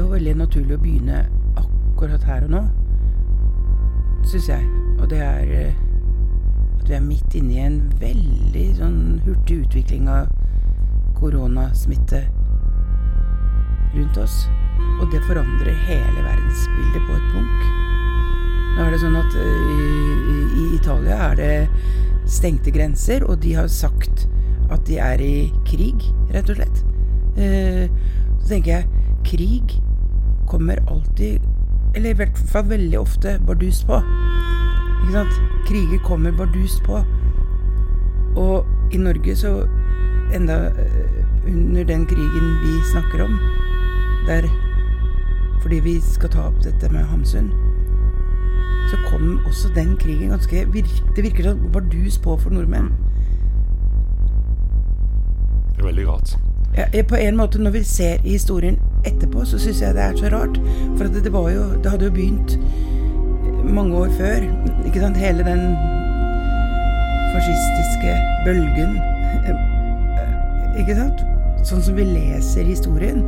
jo 0.00 0.10
veldig 0.14 0.34
naturlig 0.38 0.76
å 0.76 0.80
begynne 0.80 1.22
akkurat 1.60 2.22
her 2.24 2.44
og 2.46 2.52
nå, 2.54 2.60
syns 4.30 4.48
jeg. 4.48 4.66
Og 5.00 5.08
det 5.10 5.20
er 5.24 5.50
eh, 5.56 5.80
at 6.80 6.86
vi 6.88 6.96
er 6.96 7.04
midt 7.04 7.36
inne 7.36 7.56
i 7.56 7.64
en 7.64 7.80
veldig 8.00 8.66
sånn 8.78 9.00
hurtig 9.26 9.62
utvikling 9.64 10.08
av 10.12 10.30
koronasmitte 11.18 12.22
rundt 13.96 14.20
oss. 14.22 14.38
Og 15.00 15.10
det 15.12 15.20
forandrer 15.26 15.76
hele 15.88 16.24
verdensbildet 16.24 17.04
på 17.08 17.18
et 17.18 17.28
punkt. 17.34 17.68
Nå 18.76 18.86
er 18.86 18.94
det 18.94 19.02
sånn 19.02 19.18
at 19.20 19.36
eh, 19.42 19.68
i, 19.74 20.40
i 20.62 20.66
Italia 20.78 21.18
er 21.28 21.36
det 21.40 21.52
stengte 22.30 22.72
grenser, 22.72 23.26
og 23.26 23.42
de 23.44 23.56
har 23.58 23.68
sagt 23.72 24.24
at 24.70 24.86
de 24.86 25.00
er 25.02 25.20
i 25.20 25.34
krig, 25.68 26.08
rett 26.32 26.48
og 26.52 26.60
slett. 26.60 26.82
Eh, 27.36 27.86
så 28.40 28.54
tenker 28.54 28.78
jeg 28.78 29.06
krig 29.26 29.78
kommer 30.50 30.76
alltid, 30.90 31.40
eller 31.94 32.10
i 32.10 32.18
hvert 32.18 32.38
fall 32.50 32.66
veldig 32.70 32.98
ofte, 32.98 33.36
bardus 33.46 33.84
på. 33.86 34.00
Ikke 35.00 35.12
sant? 35.12 35.36
Kriger 35.68 36.02
kommer 36.04 36.34
bardus 36.34 36.80
på. 36.86 37.04
Og 38.36 38.66
i 38.92 38.98
Norge 38.98 39.36
så 39.36 39.52
enda 40.34 40.58
eh, 40.66 41.22
under 41.46 41.84
den 41.84 42.06
krigen 42.06 42.50
vi 42.64 42.74
snakker 42.90 43.24
om, 43.24 43.38
der 44.26 44.50
fordi 45.62 45.80
vi 45.84 46.00
skal 46.00 46.30
ta 46.30 46.48
opp 46.48 46.58
dette 46.64 46.88
med 46.92 47.04
Hamsun, 47.04 47.50
så 48.90 48.98
kom 49.10 49.40
også 49.46 49.68
den 49.74 49.96
krigen 49.96 50.28
ganske 50.28 50.66
Det 51.16 51.24
virker 51.24 51.42
som 51.42 51.58
bardus 51.72 52.18
på 52.18 52.36
for 52.36 52.50
nordmenn. 52.50 52.90
Det 55.76 55.78
er 55.78 55.86
veldig 55.86 56.08
rart. 56.08 56.38
Ja, 56.76 57.02
på 57.02 57.14
en 57.14 57.36
måte, 57.36 57.62
når 57.62 57.70
vi 57.70 57.82
ser 57.82 58.14
i 58.24 58.30
historien 58.30 58.78
etterpå, 59.04 59.44
så 59.44 59.58
syns 59.58 59.82
jeg 59.82 59.96
det 59.96 60.04
er 60.04 60.16
så 60.18 60.30
rart. 60.32 60.60
For 60.96 61.06
det, 61.06 61.24
det 61.24 61.32
jo 61.32 61.64
Det 61.82 61.90
hadde 61.90 62.04
jo 62.04 62.10
begynt 62.10 62.58
mange 63.70 63.96
år 63.96 64.10
før. 64.18 64.46
Ikke 64.86 65.00
sant? 65.00 65.16
Hele 65.16 65.44
den 65.44 65.64
fascistiske 67.34 68.16
bølgen. 68.46 68.96
Eh, 69.46 70.80
Ikke 70.80 70.96
sant? 70.96 71.22
Sånn 71.66 71.82
som 71.84 71.96
vi 71.98 72.06
leser 72.08 72.64
historien, 72.64 73.20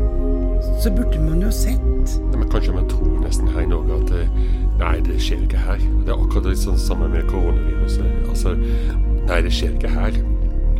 så 0.80 0.90
burde 0.94 1.20
man 1.20 1.42
jo 1.42 1.50
sett 1.52 1.80
Ja, 2.32 2.38
Men 2.38 2.48
kanskje 2.50 2.72
man 2.72 2.88
tror 2.88 3.18
nesten 3.20 3.48
her 3.52 3.66
i 3.66 3.68
Norge 3.68 3.98
at 4.00 4.12
Nei, 4.80 4.96
det 5.06 5.18
skjer 5.22 5.44
ikke 5.44 5.60
her. 5.62 5.78
Det 5.78 6.10
er 6.10 6.16
akkurat 6.16 6.48
det 6.48 6.56
sånn 6.58 6.78
samme 6.80 7.06
med 7.12 7.28
koronaviruset. 7.30 8.24
Altså, 8.32 8.56
nei, 9.28 9.38
det 9.44 9.52
skjer 9.54 9.76
ikke 9.76 9.92
her. 9.92 10.16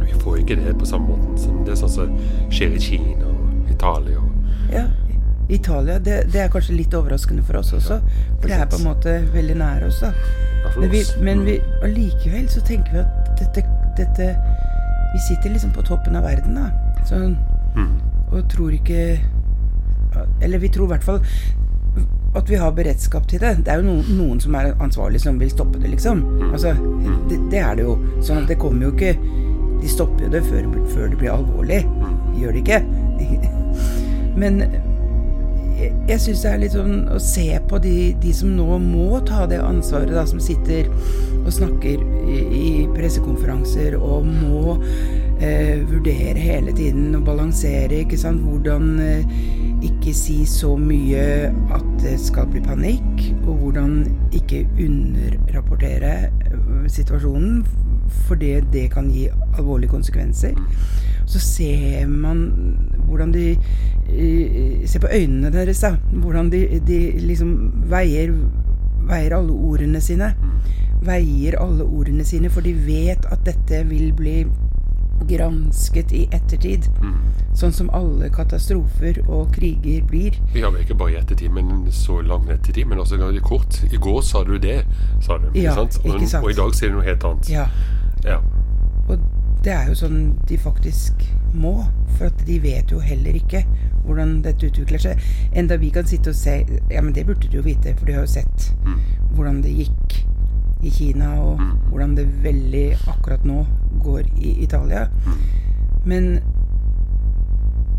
Vi 0.01 0.17
får 0.25 0.41
ikke 0.41 0.57
det 0.59 0.73
på 0.81 0.89
samme 0.89 1.13
måten 1.13 1.39
som 1.39 1.61
det 1.63 1.77
er 1.77 1.79
sånn 1.85 1.93
som 1.93 2.17
skjer 2.51 2.75
i 2.75 2.83
Kina 2.83 3.29
og 3.31 3.71
Italia. 3.71 4.19
Og, 4.19 4.32
Ja, 4.73 4.87
Italia, 5.53 5.99
det, 5.99 6.15
det 6.33 6.41
er 6.41 6.49
kanskje 6.53 6.77
litt 6.79 6.95
overraskende 6.97 7.43
for 7.45 7.59
oss 7.61 7.73
også. 7.77 7.99
For 8.41 8.49
det 8.49 8.57
er 8.57 8.69
på 8.73 8.79
en 8.81 8.87
måte 8.89 9.17
veldig 9.35 9.57
nær 9.61 9.85
oss, 9.89 9.99
da. 10.01 10.13
Men 10.79 10.91
vi, 10.93 11.03
men 11.21 11.43
vi, 11.45 11.57
allikevel 11.85 12.47
så 12.49 12.63
tenker 12.65 12.93
vi 12.95 13.03
at 13.03 13.41
dette, 13.43 13.65
dette 13.99 14.29
Vi 15.13 15.19
sitter 15.27 15.51
liksom 15.53 15.73
på 15.75 15.83
toppen 15.85 16.17
av 16.17 16.25
verden, 16.25 16.55
da. 16.57 16.71
Sånn, 17.09 17.37
Mm. 17.73 17.89
og 18.31 18.49
tror 18.53 18.73
ikke 18.77 19.19
Eller 20.45 20.59
vi 20.61 20.69
tror 20.69 20.85
i 20.85 20.93
hvert 20.93 21.05
fall 21.05 21.23
at 22.37 22.49
vi 22.49 22.57
har 22.57 22.71
beredskap 22.73 23.27
til 23.29 23.41
det. 23.41 23.65
Det 23.65 23.73
er 23.73 23.81
jo 23.83 23.87
noen, 23.91 24.05
noen 24.17 24.39
som 24.41 24.55
er 24.57 24.71
ansvarlig 24.81 25.21
som 25.21 25.39
vil 25.41 25.51
stoppe 25.53 25.79
det, 25.81 25.91
liksom. 25.93 26.23
Altså, 26.53 26.73
det, 27.29 27.37
det 27.53 27.59
er 27.61 27.77
det 27.77 27.85
jo. 27.85 27.99
Sånn 28.25 28.41
at 28.45 28.49
det 28.49 28.57
kommer 28.61 28.87
jo 28.89 28.93
ikke 28.95 29.13
De 29.83 29.89
stopper 29.93 30.25
jo 30.25 30.31
det 30.33 30.41
før, 30.47 30.69
før 30.95 31.11
det 31.13 31.19
blir 31.21 31.33
alvorlig. 31.35 31.83
Gjør 32.39 32.53
det 32.57 32.63
ikke? 32.65 33.62
Men 34.39 34.63
jeg, 35.79 35.93
jeg 36.09 36.21
syns 36.25 36.45
det 36.45 36.51
er 36.53 36.61
litt 36.63 36.77
sånn 36.77 37.09
å 37.13 37.19
se 37.23 37.47
på 37.69 37.81
de, 37.83 37.97
de 38.23 38.33
som 38.37 38.53
nå 38.57 38.79
må 38.83 39.21
ta 39.29 39.47
det 39.51 39.61
ansvaret, 39.63 40.13
da, 40.15 40.25
som 40.29 40.41
sitter 40.43 40.91
og 41.43 41.51
snakker 41.55 42.03
i, 42.29 42.87
pressekonferanser 42.95 43.97
og 43.99 44.29
må 44.29 44.77
eh, 45.43 45.83
vurdere 45.89 46.39
hele 46.39 46.75
tiden 46.77 47.17
og 47.19 47.27
balansere, 47.27 48.05
ikke 48.05 48.21
sant. 48.21 48.45
Hvordan 48.47 48.93
eh, 49.03 49.37
ikke 49.83 50.15
si 50.15 50.43
så 50.47 50.75
mye 50.79 51.51
at 51.75 51.87
det 52.03 52.17
skal 52.23 52.47
bli 52.51 52.63
panikk, 52.65 53.25
og 53.47 53.65
hvordan 53.65 53.97
ikke 54.39 54.65
underrapportere 54.77 56.15
eh, 56.29 56.85
situasjonen, 56.93 57.63
fordi 58.29 58.59
det 58.73 58.89
kan 58.93 59.11
gi 59.11 59.29
alvorlige 59.57 59.91
konsekvenser. 59.97 60.55
Så 61.27 61.41
ser 61.43 62.07
man 62.11 62.45
hvordan 63.07 63.33
de 63.33 63.47
Se 64.13 64.89
Ser 64.91 65.01
på 65.01 65.09
øynene 65.15 65.53
deres, 65.55 65.81
da. 65.81 65.95
Hvordan 66.13 66.51
de, 66.53 66.81
de 66.87 66.99
liksom 67.23 67.53
veier, 67.89 68.35
veier 69.09 69.37
alle 69.37 69.55
ordene 69.55 70.03
sine. 70.05 70.33
Veier 71.07 71.57
alle 71.63 71.87
ordene 71.87 72.27
sine, 72.27 72.51
for 72.51 72.67
de 72.67 72.75
vet 72.87 73.25
at 73.33 73.47
dette 73.47 73.85
vil 73.89 74.13
bli 74.19 74.43
gransket 75.29 76.13
i 76.13 76.27
ettertid. 76.35 76.89
Sånn 77.57 77.75
som 77.77 77.91
alle 77.95 78.31
katastrofer 78.33 79.21
og 79.27 79.53
kriger 79.55 80.05
blir. 80.09 80.37
Ja, 80.57 80.71
men 80.71 80.83
ikke 80.83 80.97
bare 80.99 81.17
i 81.17 81.21
ettertid, 81.21 81.53
men 81.53 81.87
så 81.95 82.21
lang 82.25 82.49
ettertid. 82.51 82.89
Men 82.89 83.03
også 83.03 83.21
ganske 83.21 83.45
kort. 83.45 83.81
I 83.93 84.01
går 84.01 84.21
sa 84.27 84.45
du 84.49 84.57
det, 84.59 84.83
sa 85.25 85.39
du. 85.39 85.51
Ja, 85.59 85.77
sant? 85.79 86.01
Og, 86.05 86.17
ikke 86.17 86.33
sant. 86.35 86.45
og 86.45 86.51
i 86.53 86.59
dag 86.59 86.77
sier 86.79 86.93
du 86.93 86.99
noe 86.99 87.07
helt 87.07 87.29
annet. 87.29 87.53
Ja. 87.53 87.69
Ja. 88.25 88.41
Det 89.63 89.71
er 89.73 89.89
jo 89.89 89.95
sånn 89.95 90.35
de 90.49 90.57
faktisk 90.59 91.23
må, 91.55 91.85
For 92.17 92.27
at 92.27 92.41
de 92.47 92.59
vet 92.63 92.91
jo 92.91 92.99
heller 93.01 93.37
ikke 93.39 93.63
hvordan 94.05 94.41
dette 94.43 94.67
utvikler 94.67 94.99
seg. 94.99 95.21
Enda 95.55 95.77
vi 95.79 95.91
kan 95.95 96.05
sitte 96.11 96.31
og 96.33 96.37
se 96.37 96.57
Ja, 96.91 97.01
men 97.03 97.13
det 97.15 97.25
burde 97.29 97.49
de 97.49 97.57
jo 97.57 97.63
vite, 97.63 97.95
for 97.99 98.07
de 98.07 98.13
har 98.17 98.25
jo 98.27 98.33
sett 98.33 98.73
Mm. 98.83 98.97
hvordan 99.37 99.61
det 99.63 99.71
gikk 99.77 100.17
i 100.83 100.91
Kina, 100.91 101.29
og 101.41 101.61
hvordan 101.89 102.17
det 102.17 102.25
veldig 102.43 102.97
akkurat 103.07 103.45
nå 103.47 103.65
går 104.03 104.23
i 104.43 104.57
Italia. 104.65 105.05
Men 106.05 106.41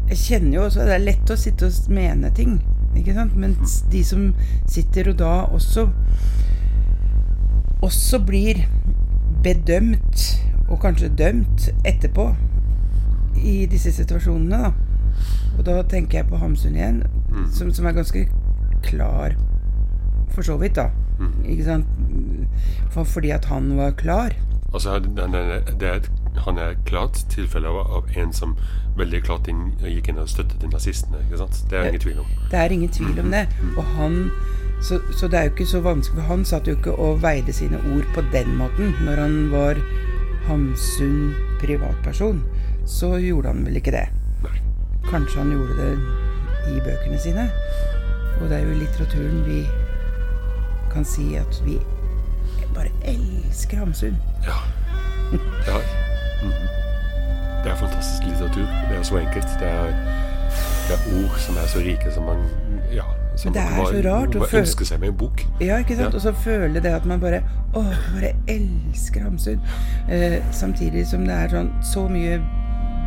jeg 0.09 0.17
kjenner 0.17 0.53
jo 0.57 0.65
også 0.65 0.83
Det 0.85 0.93
er 0.97 1.05
lett 1.05 1.31
å 1.31 1.37
sitte 1.39 1.65
og 1.65 1.89
mene 1.89 2.29
ting, 2.35 2.59
ikke 2.95 3.13
sant? 3.15 3.35
Mens 3.35 3.81
de 3.89 4.03
som 4.03 4.33
sitter 4.67 5.09
og 5.09 5.17
da 5.17 5.45
også 5.45 5.87
også 7.83 8.19
blir 8.25 8.63
bedømt, 9.43 10.39
og 10.73 10.81
kanskje 10.81 11.11
dømt, 11.17 11.69
etterpå 11.85 12.31
i 13.43 13.63
disse 13.69 13.91
situasjonene, 13.93 14.57
da. 14.57 14.71
Og 15.57 15.65
da 15.67 15.81
tenker 15.85 16.21
jeg 16.21 16.29
på 16.31 16.39
Hamsun 16.41 16.75
igjen, 16.77 17.03
som, 17.53 17.69
som 17.73 17.85
er 17.85 17.97
ganske 17.97 18.25
klar, 18.85 19.35
for 20.33 20.45
så 20.45 20.57
vidt, 20.57 20.79
da. 20.79 20.89
Ikke 21.45 21.67
sant? 21.67 21.85
For, 22.89 23.03
fordi 23.03 23.29
at 23.35 23.45
han 23.45 23.75
var 23.77 23.93
klar. 23.99 24.33
Altså, 24.73 24.97
han, 24.97 25.35
er, 25.37 25.61
det 25.79 25.87
er 25.89 25.99
et, 26.01 26.09
han 26.45 26.57
er 26.57 26.73
klart 26.89 27.21
tilfelle 27.29 27.69
av, 27.69 27.77
av 27.99 28.17
en 28.17 28.33
som 28.33 28.55
veldig 28.97 29.21
klart 29.25 29.47
inn, 29.49 29.67
gikk 29.81 30.09
inn 30.09 30.21
og 30.21 30.29
støttet 30.29 30.65
nazistene. 30.73 31.21
ikke 31.27 31.43
sant? 31.43 31.61
Det 31.69 31.77
er 31.77 31.91
ingen 31.91 32.01
tvil 32.01 32.19
om. 32.23 32.33
Det 32.51 32.59
er 32.59 32.73
ingen 32.73 32.89
tvil 32.93 33.19
om 33.21 33.31
det. 33.33 33.45
Og 33.77 33.83
han 33.97 34.17
så, 34.83 34.99
så 35.15 35.29
det 35.31 35.39
er 35.39 35.45
jo 35.47 35.53
ikke 35.53 35.65
så 35.69 35.79
vanskelig, 35.79 36.23
han 36.27 36.41
satt 36.45 36.67
jo 36.67 36.73
ikke 36.75 36.95
og 36.99 37.21
veide 37.23 37.53
sine 37.55 37.77
ord 37.93 38.07
på 38.15 38.23
den 38.33 38.55
måten. 38.59 38.91
Når 39.05 39.21
han 39.21 39.37
var 39.51 39.79
Hamsun 40.47 41.33
privatperson, 41.61 42.43
så 42.85 43.15
gjorde 43.17 43.47
han 43.53 43.65
vel 43.65 43.79
ikke 43.79 43.91
det. 43.95 44.07
Kanskje 45.09 45.39
han 45.43 45.51
gjorde 45.51 45.75
det 45.77 45.93
i 46.73 46.79
bøkene 46.83 47.19
sine. 47.19 47.47
Og 48.41 48.49
det 48.49 48.57
er 48.57 48.63
jo 48.65 48.73
i 48.73 48.79
litteraturen 48.81 49.43
vi 49.45 49.59
kan 50.93 51.05
si 51.05 51.35
at 51.39 51.61
vi 51.65 51.77
bare 52.75 52.91
elsker 53.07 53.77
Hamsun. 53.77 54.15
Ja. 54.45 54.59
ja. 55.67 55.79
Mhm. 56.43 56.69
Det 57.63 57.71
er 57.71 57.75
fantastisk 57.79 58.27
litteratur. 58.27 58.67
Det 58.89 58.97
er 58.97 59.03
så 59.07 59.17
enkelt. 59.17 59.51
Det 59.59 59.67
er, 59.69 59.85
det 60.87 60.95
er 60.97 61.03
ord 61.23 61.37
som 61.39 61.55
er 61.57 61.67
så 61.71 61.79
rike 61.79 62.11
som 62.11 62.23
man 62.27 62.43
Ja. 62.91 63.05
Som 63.35 63.53
det 63.53 63.61
er 63.63 63.79
så 63.85 64.01
rart 64.05 64.35
å 64.35 64.43
føle- 64.45 64.59
ønsker 64.61 64.85
seg 64.85 64.99
med 65.01 65.09
en 65.09 65.17
bok. 65.17 65.41
Ja, 65.59 65.77
ikke 65.81 65.95
sant? 65.97 66.13
Ja. 66.13 66.15
Og 66.15 66.21
så 66.21 66.33
føle 66.33 66.79
det 66.83 66.91
at 66.93 67.05
man 67.05 67.19
bare 67.19 67.41
Å, 67.73 67.81
jeg 67.81 68.13
bare 68.13 68.33
elsker 68.47 69.23
Hamsun. 69.25 69.59
Eh, 70.09 70.37
samtidig 70.51 71.07
som 71.09 71.25
det 71.25 71.33
er 71.33 71.49
sånn 71.49 71.71
så 71.83 72.03
mye 72.09 72.37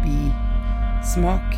bismak 0.03 1.55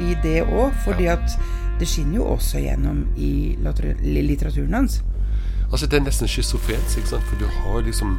i 0.00 0.14
det 0.22 0.42
òg, 0.46 0.72
fordi 0.84 1.06
at 1.12 1.36
det 1.78 1.88
skinner 1.88 2.16
jo 2.22 2.24
også 2.34 2.58
gjennom 2.62 3.04
i 3.16 3.56
litteraturen 4.02 4.74
hans. 4.74 5.02
Altså, 5.70 5.86
det 5.86 5.98
er 6.00 6.04
nesten 6.06 6.28
schizofrent, 6.30 6.96
ikke 6.96 7.08
sant? 7.12 7.26
For 7.28 7.36
du 7.36 7.46
har 7.46 7.82
liksom 7.84 8.16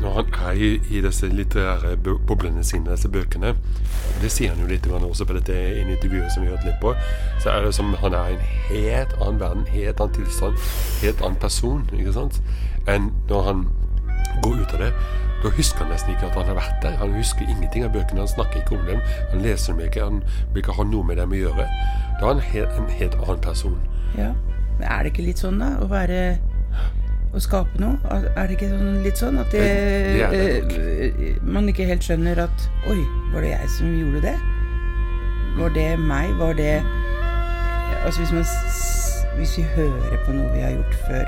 Når 0.00 0.12
han 0.12 0.34
er 0.46 0.58
i, 0.60 0.68
i 0.92 1.00
disse 1.00 1.28
litterære 1.32 1.96
boblene 2.28 2.64
sine, 2.64 2.90
disse 2.90 3.08
bøkene 3.08 3.54
Det 4.20 4.28
sier 4.32 4.52
han 4.52 4.60
jo 4.60 4.68
litt 4.68 4.86
også 4.86 5.24
på 5.24 5.36
dette 5.38 5.56
intervjuet 5.80 6.32
som 6.34 6.44
vi 6.44 6.50
hørte 6.50 6.68
litt 6.68 6.80
på. 6.82 6.92
Så 7.40 7.50
er 7.52 7.64
det 7.64 7.74
som 7.74 7.94
han 8.02 8.14
er 8.14 8.32
i 8.32 8.36
en 8.36 8.46
helt 8.70 9.12
annen 9.20 9.40
verden, 9.40 9.66
helt 9.72 10.00
annen 10.00 10.14
tilstand, 10.16 10.56
helt 11.02 11.22
annen 11.22 11.40
person, 11.40 11.84
ikke 11.92 12.16
sant? 12.16 12.40
Enn 12.88 13.10
når 13.28 13.48
han 13.50 13.66
går 14.44 14.60
ut 14.62 14.74
av 14.76 14.84
det. 14.84 14.90
Da 15.42 15.52
husker 15.52 15.84
han 15.84 15.92
nesten 15.92 16.14
ikke 16.14 16.30
at 16.30 16.38
han 16.38 16.48
har 16.50 16.58
vært 16.58 16.82
der. 16.82 16.96
Han 17.00 17.14
husker 17.16 17.48
ingenting 17.48 17.84
av 17.84 17.92
bøkene, 17.94 18.24
han 18.24 18.32
snakker 18.32 18.62
ikke 18.62 18.78
om 18.78 18.86
dem. 18.88 19.00
Han 19.32 19.44
leser 19.44 19.74
dem 19.74 19.84
ikke, 19.86 20.08
han 20.08 20.22
vil 20.52 20.64
ikke 20.64 20.76
ha 20.78 20.86
noe 20.88 21.06
med 21.06 21.20
dem 21.20 21.32
å 21.32 21.40
gjøre. 21.40 21.68
Da 22.20 22.32
er 22.32 22.40
han 22.40 22.84
en 22.84 22.92
helt 23.00 23.16
annen 23.20 23.42
person. 23.44 23.80
Ja. 24.16 24.32
Men 24.78 24.88
er 24.88 25.04
det 25.04 25.12
ikke 25.12 25.26
litt 25.28 25.40
sånn, 25.40 25.60
da? 25.60 25.74
Å 25.80 25.88
være 25.88 26.20
Å 27.36 27.40
skape 27.44 27.76
noe? 27.82 27.98
Er 28.08 28.46
det 28.48 28.54
ikke 28.56 28.68
sånn, 28.70 29.02
litt 29.04 29.18
sånn 29.20 29.38
at 29.42 29.50
det, 29.52 29.64
Det- 30.16 30.28
det 30.70 31.08
eh, 31.28 31.40
man 31.44 31.68
ikke 31.68 31.84
helt 31.84 32.00
skjønner 32.06 32.38
at 32.46 32.68
Oi, 32.88 32.96
var 33.34 33.42
det 33.44 33.50
jeg 33.52 33.68
som 33.76 33.90
gjorde 33.92 34.22
det? 34.24 34.36
Var 35.58 35.74
det 35.76 35.98
meg? 36.00 36.32
Var 36.40 36.54
det 36.56 36.82
Altså 38.06 38.20
hvis 38.22 38.32
man 38.32 38.44
Hvis 39.36 39.56
vi 39.58 39.64
hører 39.76 40.16
på 40.24 40.32
noe 40.32 40.48
vi 40.54 40.62
har 40.64 40.70
gjort 40.78 40.94
før, 41.06 41.26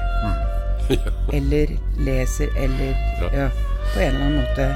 ja. 0.96 1.12
eller 1.36 1.74
leser, 2.00 2.48
eller 2.56 2.94
Ja. 3.20 3.28
ja, 3.42 3.48
på 3.92 4.00
en 4.00 4.14
eller 4.14 4.24
annen 4.24 4.38
måte 4.40 4.68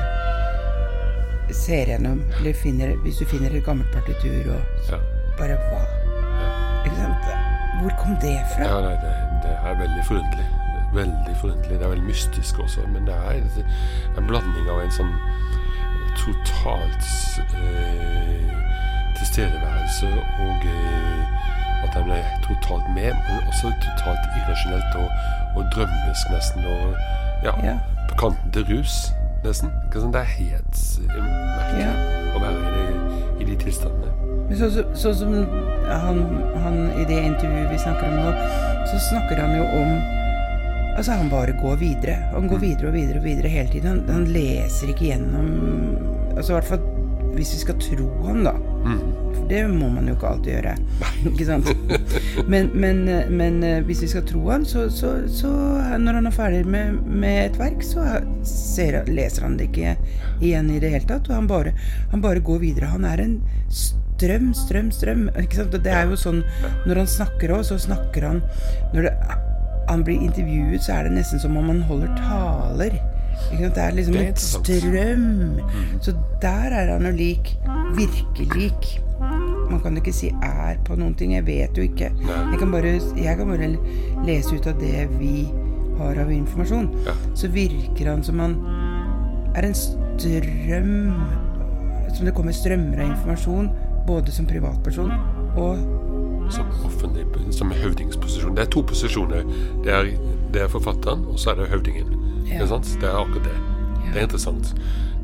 ser 1.53 1.87
gjennom, 1.95 2.21
eller 2.41 2.53
finner 2.53 2.93
Hvis 3.07 3.19
du 3.19 3.25
finner 3.25 3.57
et 3.57 3.65
gammelt 3.65 3.89
partitur 3.93 4.53
og 4.53 5.01
bare 5.39 5.57
Hva? 5.71 5.81
Ikke 6.85 6.97
sant? 6.99 7.33
Hvor 7.81 7.97
kom 8.03 8.19
det 8.21 8.37
fra? 8.53 8.65
Ja, 8.69 8.81
nei, 8.85 8.97
det, 9.01 9.15
det 9.47 9.53
er 9.57 9.79
veldig 9.81 10.05
forunderlig. 10.07 10.47
Veldig 10.93 11.37
forunderlig. 11.41 11.79
Det 11.79 11.85
er 11.87 11.89
veldig 11.95 12.05
mystisk 12.07 12.59
også, 12.59 12.81
men 12.93 13.07
det 13.09 13.15
er 13.15 13.39
en 14.19 14.27
blanding 14.29 14.67
av 14.71 14.83
en 14.85 14.93
sånn 14.93 15.13
totalt 16.21 17.07
eh, 17.57 18.53
tilstedeværelse 19.19 20.11
og 20.45 20.67
eh, 20.69 21.23
at 21.87 21.95
han 21.97 22.11
er 22.15 22.29
totalt 22.45 22.85
med, 22.95 23.11
men 23.29 23.49
også 23.49 23.73
totalt 23.83 24.29
irrasjonelt 24.39 24.95
og, 25.01 25.09
og 25.57 25.65
drømmesk 25.75 26.31
nesten. 26.35 26.65
Og 26.65 26.95
ja, 27.45 27.55
Ja. 27.67 27.75
på 28.11 28.15
kanten 28.21 28.53
til 28.53 28.65
rus, 28.71 29.13
nesten. 29.45 29.73
Det 29.93 30.21
er 30.21 30.29
helt 30.37 30.77
eh, 31.09 31.23
merkelig 31.25 31.87
Ja. 31.89 31.95
å 32.37 32.39
være 32.45 32.61
i, 32.69 32.87
de, 32.87 33.45
i 33.45 33.51
de 33.51 33.57
tilstandene. 33.65 34.13
Men 34.49 34.59
sånn 34.61 34.73
så, 34.77 34.85
så 34.95 35.13
som 35.17 35.33
han, 35.89 36.19
han 36.63 36.77
i 37.01 37.05
det 37.09 37.19
intervjuet 37.33 37.71
vi 37.73 37.79
snakker 37.81 38.09
om 38.09 38.19
nå, 38.21 38.33
så 38.93 39.01
snakker 39.11 39.41
han 39.41 39.57
jo 39.57 39.65
om 39.81 39.91
Altså, 40.97 41.17
han 41.17 41.31
bare 41.33 41.55
går 41.61 41.79
videre. 41.81 42.17
Han 42.35 42.49
går 42.51 42.61
videre 42.63 42.91
og 42.91 42.97
videre 42.97 43.21
og 43.21 43.25
videre 43.25 43.53
hele 43.53 43.71
tiden. 43.73 43.89
Han, 43.89 44.03
han 44.13 44.27
leser 44.33 44.93
ikke 44.93 45.13
gjennom 45.13 45.55
Altså 46.33 46.55
i 46.55 46.57
hvert 46.57 46.69
fall 46.71 46.85
hvis 47.33 47.55
vi 47.55 47.59
skal 47.63 47.79
tro 47.81 48.09
han, 48.27 48.43
da. 48.45 48.53
For 49.33 49.47
det 49.49 49.63
må 49.73 49.89
man 49.93 50.09
jo 50.09 50.17
ikke 50.17 50.33
alltid 50.35 50.53
gjøre. 50.53 50.75
ikke 51.31 51.47
sant? 51.49 51.71
Men, 52.53 52.71
men, 52.75 53.05
men 53.33 53.63
eh, 53.65 53.79
hvis 53.87 54.03
vi 54.03 54.09
skal 54.11 54.25
tro 54.29 54.43
han, 54.51 54.65
så, 54.69 54.87
så, 54.93 55.13
så 55.31 55.49
når 56.01 56.19
han 56.19 56.29
er 56.29 56.35
ferdig 56.35 56.63
med, 56.69 56.99
med 57.07 57.39
et 57.47 57.59
verk, 57.61 57.85
så 57.87 58.05
ser, 58.49 58.99
leser 59.09 59.47
han 59.47 59.57
det 59.61 59.71
ikke 59.71 59.95
igjen 60.43 60.71
i 60.73 60.81
det 60.83 60.91
hele 60.93 61.09
tatt. 61.09 61.31
Og 61.31 61.39
han 61.39 61.49
bare, 61.49 61.75
han 62.13 62.25
bare 62.25 62.43
går 62.45 62.61
videre. 62.65 62.91
Han 62.93 63.07
er 63.09 63.23
en 63.25 63.39
strøm, 63.73 64.51
strøm, 64.57 64.91
strøm. 64.93 65.29
Ikke 65.41 65.63
sant? 65.63 65.79
Det 65.85 65.93
er 65.93 66.11
jo 66.11 66.19
sånn 66.21 66.43
Når 66.89 67.05
han 67.05 67.11
snakker 67.11 67.55
òg, 67.57 67.65
så 67.69 67.79
snakker 67.81 68.29
han 68.29 68.43
Når 68.93 69.09
det, 69.09 69.15
han 69.89 70.05
blir 70.05 70.23
intervjuet, 70.23 70.83
så 70.83 70.93
er 70.99 71.09
det 71.09 71.17
nesten 71.19 71.41
som 71.43 71.57
om 71.57 71.71
han 71.71 71.83
holder 71.89 72.13
taler. 72.19 72.99
Det 73.53 73.79
er 73.79 73.95
liksom 73.97 74.17
en 74.17 74.37
strøm. 74.37 75.61
Så 76.01 76.15
der 76.43 76.75
er 76.77 76.93
han 76.93 77.07
jo 77.07 77.13
lik. 77.17 77.57
Virkelig 77.97 78.49
lik. 78.57 79.01
Man 79.71 79.81
kan 79.81 79.97
ikke 79.97 80.13
si 80.13 80.31
er 80.43 80.79
på 80.85 80.97
noen 80.97 81.15
ting. 81.19 81.35
Jeg 81.35 81.47
vet 81.47 81.77
jo 81.77 81.83
ikke. 81.87 82.13
Jeg 82.29 82.59
kan 82.61 82.73
bare, 82.73 82.95
jeg 83.17 83.37
kan 83.39 83.49
bare 83.49 83.71
lese 84.27 84.57
ut 84.57 84.67
av 84.67 84.81
det 84.81 85.09
vi 85.19 85.49
har 85.99 86.23
av 86.23 86.33
informasjon. 86.33 86.91
Så 87.35 87.51
virker 87.53 88.11
han 88.11 88.25
som 88.25 88.41
han 88.43 88.57
er 89.57 89.69
en 89.69 89.77
strøm 89.77 91.13
Som 92.13 92.27
det 92.27 92.35
kommer 92.37 92.53
strømmer 92.53 93.01
av 93.01 93.09
informasjon, 93.09 93.71
både 94.07 94.33
som 94.35 94.47
privatperson 94.47 95.13
og 95.57 95.79
som 96.53 96.69
offentlig 96.87 97.27
som 97.51 97.73
høvdingsposisjon. 97.73 98.57
Det 98.57 98.67
er 98.67 98.71
to 98.71 98.83
posisjoner. 98.87 99.47
Det 99.85 99.93
er, 99.93 100.11
det 100.55 100.63
er 100.63 100.69
forfatteren, 100.73 101.25
og 101.25 101.39
så 101.39 101.53
er 101.53 101.63
det 101.63 101.71
høvdingen. 101.73 102.17
Ja. 102.51 102.67
Sant? 102.67 102.97
Det 103.01 103.09
er 103.09 103.21
akkurat 103.21 103.45
det. 103.45 103.57
Det 104.13 104.19
er 104.19 104.23
interessant. 104.23 104.75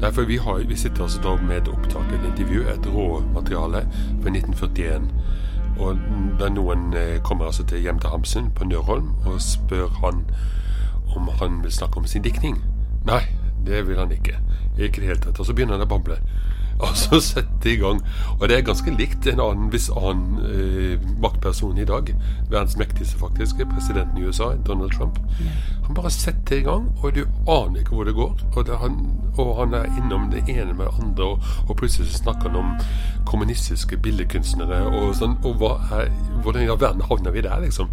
Derfor 0.01 0.23
vi, 0.23 0.37
har, 0.37 0.63
vi 0.69 0.77
sitter 0.77 1.03
altså 1.03 1.21
da 1.23 1.37
med 1.43 1.69
opptak, 1.69 2.13
et 2.13 2.29
intervju, 2.31 2.63
et 2.69 2.87
råmateriale 2.95 3.83
fra 4.23 4.31
1941. 4.31 5.09
Og 5.79 5.99
der 6.39 6.49
noen 6.55 6.95
eh, 6.95 7.19
kommer 7.23 7.47
altså 7.47 7.67
til 7.67 7.79
hjem 7.79 7.99
til 7.99 8.11
Hamsun 8.11 8.51
på 8.51 8.65
Nørholm 8.65 9.13
og 9.27 9.41
spør 9.43 9.89
han 10.03 10.25
om 11.17 11.29
han 11.41 11.63
vil 11.63 11.73
snakke 11.73 11.99
om 11.99 12.07
sin 12.07 12.23
diktning. 12.23 12.59
Nei, 13.07 13.23
det 13.67 13.87
vil 13.89 13.99
han 13.99 14.13
ikke. 14.13 14.39
Ikke 14.79 14.99
i 14.99 15.01
det 15.01 15.09
hele 15.09 15.21
tatt. 15.21 15.41
Og 15.41 15.47
så 15.47 15.55
begynner 15.55 15.79
han 15.79 15.87
å 15.87 15.91
bable. 15.91 16.19
Og 16.85 16.97
så 16.97 17.19
sette 17.21 17.73
i 17.73 17.77
gang. 17.77 18.01
Og 18.39 18.49
det 18.49 18.59
er 18.59 18.67
ganske 18.67 18.93
likt 18.95 19.27
en 19.27 19.41
annen 19.43 19.71
viss 19.73 19.89
annen 19.91 20.39
eh, 20.47 21.09
maktperson 21.19 21.79
i 21.79 21.87
dag. 21.89 22.13
Verdens 22.51 22.77
mektigste, 22.79 23.19
faktisk. 23.19 23.59
Presidenten 23.73 24.19
i 24.19 24.27
USA, 24.27 24.53
Donald 24.67 24.95
Trump. 24.95 25.19
Han 25.87 25.95
bare 25.95 26.11
setter 26.11 26.57
i 26.57 26.63
gang, 26.63 26.89
og 27.03 27.15
du 27.15 27.25
aner 27.49 27.81
ikke 27.81 27.97
hvor 27.97 28.07
det 28.07 28.15
går. 28.15 28.35
Og, 28.55 28.67
det, 28.67 28.79
han, 28.79 28.99
og 29.37 29.55
han 29.59 29.75
er 29.75 29.91
innom 29.99 30.31
det 30.31 30.45
ene 30.47 30.75
med 30.75 30.87
det 30.87 30.95
andre, 31.03 31.25
og, 31.25 31.43
og 31.69 31.77
plutselig 31.77 32.15
snakker 32.15 32.53
han 32.53 32.61
om 32.63 32.75
kommunistiske 33.27 33.99
billedkunstnere 34.05 34.85
og 34.93 35.17
sånn. 35.19 35.39
Og 35.43 35.59
hva 35.59 35.75
er, 35.99 36.13
hvordan 36.45 36.63
i 36.63 36.71
all 36.71 36.81
verden 36.81 37.09
havner 37.11 37.35
vi 37.35 37.47
der, 37.49 37.59
liksom? 37.65 37.91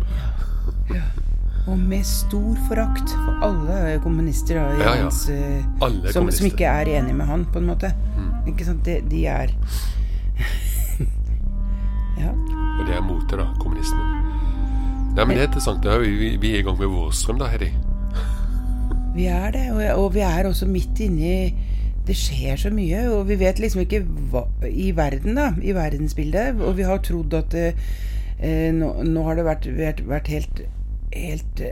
Og 1.65 1.79
med 1.81 2.05
stor 2.05 2.57
forakt 2.67 3.10
for 3.10 3.45
alle 3.48 3.95
kommunister 4.03 4.60
da, 4.60 4.65
Ja, 4.77 4.95
ja. 5.00 5.03
hans, 5.07 5.24
eh, 5.34 5.63
Alle 5.81 6.13
som, 6.13 6.29
som 6.31 6.45
ikke 6.45 6.67
er 6.69 6.91
enig 7.00 7.15
med 7.17 7.25
han, 7.25 7.45
på 7.50 7.57
en 7.62 7.65
måte. 7.72 7.89
Ikke 8.45 8.67
sant? 8.67 8.86
De, 8.86 9.00
de 9.10 9.24
er 9.25 9.50
ja. 12.22 12.29
Og 12.29 12.84
det 12.86 12.95
er 12.98 13.01
motet, 13.01 13.38
da. 13.39 13.48
Kommunismen. 13.60 14.05
Nei, 15.15 15.24
men 15.24 15.38
det 15.38 15.45
er 15.45 15.50
interessant. 15.50 15.86
Er 15.88 16.03
vi, 16.03 16.36
vi 16.41 16.53
er 16.53 16.62
i 16.62 16.65
gang 16.67 16.77
med 16.79 16.91
Vårstrøm, 16.91 17.39
da, 17.41 17.50
Heddy. 17.53 17.72
Vi 19.15 19.29
er 19.31 19.51
det, 19.55 19.65
og, 19.72 19.81
og 20.03 20.10
vi 20.13 20.25
er 20.27 20.48
også 20.50 20.67
midt 20.67 21.00
inni 21.00 21.55
Det 22.05 22.13
skjer 22.19 22.60
så 22.60 22.69
mye, 22.69 23.05
og 23.15 23.29
vi 23.29 23.38
vet 23.39 23.57
liksom 23.63 23.86
ikke 23.86 24.03
hva 24.29 24.43
I 24.69 24.91
verden, 24.98 25.39
da. 25.39 25.50
I 25.63 25.74
verdensbildet. 25.74 26.60
Og 26.62 26.75
vi 26.77 26.86
har 26.86 27.01
trodd 27.01 27.34
at 27.34 27.55
eh, 27.57 28.69
nå, 28.75 28.91
nå, 29.07 29.24
har 29.25 29.39
det 29.39 29.48
vært, 29.48 29.69
vært, 29.79 30.03
vært 30.05 30.29
helt 30.29 30.65
Helt 31.15 31.65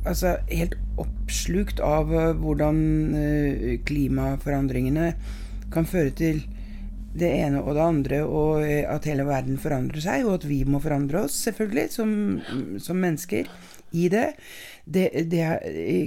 Altså 0.00 0.38
helt 0.48 0.78
oppslukt 0.96 1.82
av 1.84 2.08
uh, 2.08 2.30
hvordan 2.40 2.78
uh, 3.12 3.74
klimaforandringene 3.84 5.10
kan 5.74 5.84
føre 5.84 6.14
til 6.16 6.40
det 7.20 7.28
ene 7.42 7.60
og 7.60 7.74
det 7.76 7.82
andre, 7.84 8.18
og 8.24 8.62
at 8.64 9.04
hele 9.10 9.26
verden 9.26 9.58
forandrer 9.58 10.00
seg, 10.00 10.24
og 10.24 10.38
at 10.38 10.44
vi 10.46 10.60
må 10.64 10.78
forandre 10.80 11.24
oss, 11.26 11.36
selvfølgelig, 11.44 11.86
som, 11.90 12.12
som 12.78 13.00
mennesker 13.02 13.50
i 13.92 14.06
det. 14.08 14.28
Det, 14.84 15.08
det, 15.30 15.40
er, 15.40 15.58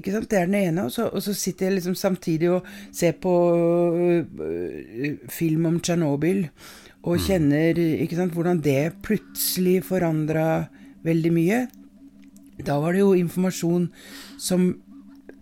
det 0.01 0.39
er 0.39 0.47
den 0.47 0.55
ene. 0.55 0.85
Og 0.87 0.91
så, 0.91 1.09
og 1.11 1.23
så, 1.23 1.33
sitter 1.35 1.67
jeg 1.67 1.77
liksom 1.77 1.95
samtidig 1.95 2.51
og 2.51 2.67
ser 2.91 3.17
på 3.21 3.33
film 5.31 5.69
om 5.69 5.79
Tsjernobyl 5.83 6.45
og 7.03 7.17
mm. 7.17 7.23
kjenner 7.27 7.83
sant, 8.15 8.35
hvordan 8.35 8.63
det 8.63 8.93
plutselig 9.03 9.81
forandra 9.87 10.65
veldig 11.03 11.33
mye. 11.35 11.63
Da 12.61 12.77
var 12.79 12.93
det 12.93 13.01
jo 13.01 13.13
informasjon 13.17 13.87
som 14.37 14.67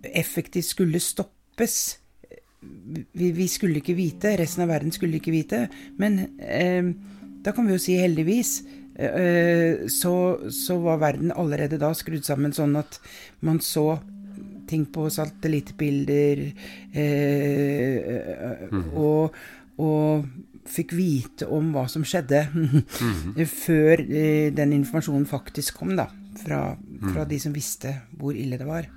effektivt 0.01 0.69
skulle 0.69 1.01
stoppes. 1.03 1.97
Vi, 2.61 3.31
vi, 3.31 3.47
skulle 3.49 3.81
ikke 3.81 3.97
vite, 3.97 4.35
resten 4.39 4.65
av 4.65 4.71
verden 4.71 4.93
skulle 4.95 5.19
ikke 5.19 5.33
vite. 5.33 5.65
Men 5.99 6.19
eh, 6.39 6.93
da 7.43 7.53
kan 7.55 7.67
vi 7.67 7.75
jo 7.75 7.81
si 7.81 7.97
heldigvis. 7.99 8.61
Eh, 8.95 9.87
så, 9.91 10.15
så, 10.51 10.77
var 10.83 11.01
verden 11.01 11.31
allerede 11.31 11.79
da 11.81 11.93
skrudd 11.97 12.25
sammen 12.27 12.53
sånn 12.53 12.75
at 12.79 12.99
man 13.41 13.61
så 13.63 13.95
ting 14.69 14.85
på 14.93 15.07
satellittbilder 15.11 16.41
eh, 16.93 18.67
mm. 18.71 18.91
og, 18.93 19.35
og, 19.81 20.29
fikk 20.71 20.91
vite 20.93 21.47
om 21.49 21.71
hva 21.73 21.87
som 21.89 22.03
skjedde 22.05 22.43
mm. 22.53 23.39
før 23.49 24.03
eh, 24.05 24.51
den 24.53 24.75
informasjonen 24.77 25.25
faktisk 25.27 25.79
kom, 25.81 25.95
da 25.97 26.05
fra, 26.45 26.61
fra 27.01 27.23
mm. 27.23 27.29
de 27.29 27.39
som 27.39 27.55
visste 27.55 27.93
hvor 28.19 28.37
ille 28.37 28.59
det 28.59 28.67
var. 28.67 28.89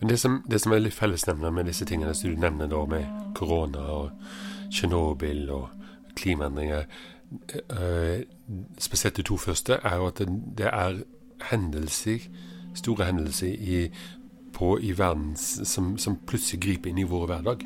Men 0.00 0.08
det 0.08 0.18
som, 0.20 0.42
det 0.50 0.60
som 0.60 0.72
er 0.72 0.82
litt 0.84 0.96
fellesnevner 0.96 1.50
med 1.50 1.68
disse 1.70 1.86
tingene 1.88 2.14
som 2.14 2.30
du 2.30 2.40
nevner 2.40 2.70
da, 2.70 2.84
med 2.88 3.34
korona 3.38 3.84
og 3.96 4.10
Tsjernobyl 4.72 5.50
og 5.52 5.68
klimaendringer, 6.16 6.84
øh, 7.80 8.22
spesielt 8.80 9.16
de 9.16 9.22
to 9.22 9.36
første, 9.36 9.78
er 9.82 9.96
jo 9.96 10.06
at 10.06 10.18
det, 10.18 10.28
det 10.58 10.68
er 10.68 11.02
hendelser, 11.50 12.28
store 12.74 13.04
hendelser 13.04 13.48
i, 13.48 13.90
på, 14.52 14.78
i 14.78 14.92
verden 14.98 15.36
som, 15.36 15.96
som, 15.98 16.16
plutselig 16.26 16.60
griper 16.62 16.90
inn 16.90 17.02
i 17.02 17.08
vår 17.08 17.26
hverdag. 17.26 17.64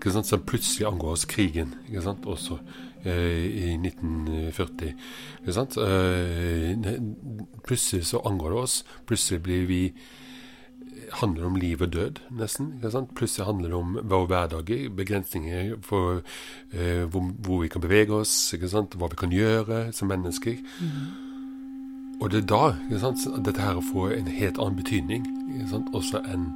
Som 0.00 0.46
plutselig 0.46 0.86
angår 0.88 1.12
oss 1.12 1.24
krigen. 1.28 1.74
ikke 1.88 2.02
sant? 2.02 2.26
Også 2.26 2.56
Eh, 2.56 2.89
i 3.08 3.76
1940. 3.78 4.94
Ikke 5.40 5.56
sant? 5.56 5.76
Eh, 5.80 6.98
plutselig 7.66 8.06
så 8.10 8.20
angår 8.28 8.50
det 8.50 8.58
oss. 8.64 8.84
Plutselig 9.06 9.42
blir 9.42 9.66
vi 9.66 9.82
handler 11.12 11.46
om 11.46 11.56
liv 11.56 11.82
og 11.82 11.92
død, 11.92 12.20
nesten. 12.30 12.80
Plutselig 13.16 13.46
handler 13.46 13.68
det 13.68 13.76
om 13.76 13.98
vår 14.02 14.26
hverdag, 14.26 14.70
begrensninger 14.96 15.74
for 15.82 16.22
eh, 16.72 17.04
hvor, 17.04 17.32
hvor, 17.38 17.62
vi 17.62 17.68
kan 17.68 17.82
bevege 17.82 18.14
oss, 18.14 18.54
hva 18.54 19.08
vi 19.10 19.16
kan 19.18 19.32
gjøre 19.32 19.92
som 19.92 20.08
mennesker. 20.08 20.60
Mm. 20.80 22.20
Og 22.20 22.30
det 22.30 22.42
er 22.42 22.48
da 22.52 22.64
dette 23.40 23.60
her 23.60 23.80
får 23.92 24.12
en 24.18 24.26
helt 24.28 24.58
annen 24.58 24.76
betydning, 24.76 25.24
også 25.94 26.20
enn 26.28 26.50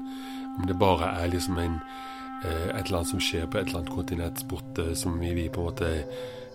om 0.55 0.67
det 0.69 0.77
bare 0.79 1.09
er 1.19 1.33
liksom 1.33 1.59
en 1.59 1.81
Eh, 1.81 2.14
et 2.45 2.85
eller 2.85 3.01
annet 3.01 3.11
som 3.11 3.23
skjer 3.23 3.47
på 3.49 3.59
et 3.59 3.69
eller 3.69 3.83
annet 3.83 3.95
kontinent 3.95 4.47
borte, 4.51 4.91
som 4.99 5.19
vi 5.21 5.49
på 5.49 5.63
en 5.63 5.69
måte 5.71 5.91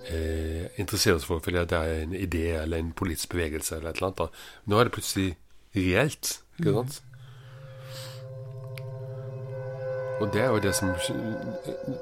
eh, 0.09 0.65
interesserer 0.79 1.19
oss 1.19 1.27
for 1.27 1.43
fordi 1.43 1.65
det 1.69 1.77
er 1.77 2.03
en 2.03 2.15
idé 2.15 2.45
eller 2.61 2.81
en 2.81 2.91
politisk 2.91 3.33
bevegelse 3.35 3.77
eller 3.77 3.89
et 3.89 4.01
eller 4.01 4.11
annet. 4.11 4.23
Da. 4.23 4.27
Nå 4.65 4.79
er 4.79 4.89
det 4.89 4.95
plutselig 4.97 5.29
reelt, 5.75 6.39
ikke 6.59 6.75
sant? 6.79 7.01
Mm. 7.01 7.05
Og 10.19 10.33
det 10.33 10.41
er 10.41 10.49
jo 10.51 10.59
det 10.59 10.75
som 10.75 10.89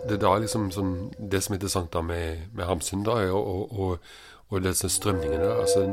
Det 0.10 0.16
er 0.16 0.22
da 0.22 0.38
liksom 0.42 0.72
som, 0.72 1.12
Det 1.20 1.44
som 1.44 1.54
er 1.54 1.60
interessant 1.60 1.94
da 1.94 2.02
med, 2.02 2.48
med 2.54 2.66
Hamsun, 2.66 3.04
da, 3.06 3.12
og, 3.12 3.80
og, 3.80 4.00
og 4.50 4.64
disse 4.64 4.90
strømningene, 4.90 5.52
altså, 5.54 5.86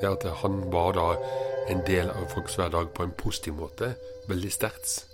det 0.00 0.08
at 0.08 0.26
han 0.42 0.72
var 0.72 0.92
da 0.92 1.06
en 1.70 1.80
del 1.86 2.10
av 2.10 2.26
folks 2.34 2.58
hverdag 2.58 2.90
på 2.94 3.06
en 3.06 3.14
positiv 3.16 3.54
måte. 3.54 3.94
Veldig 4.28 4.52
sterkt. 4.52 5.09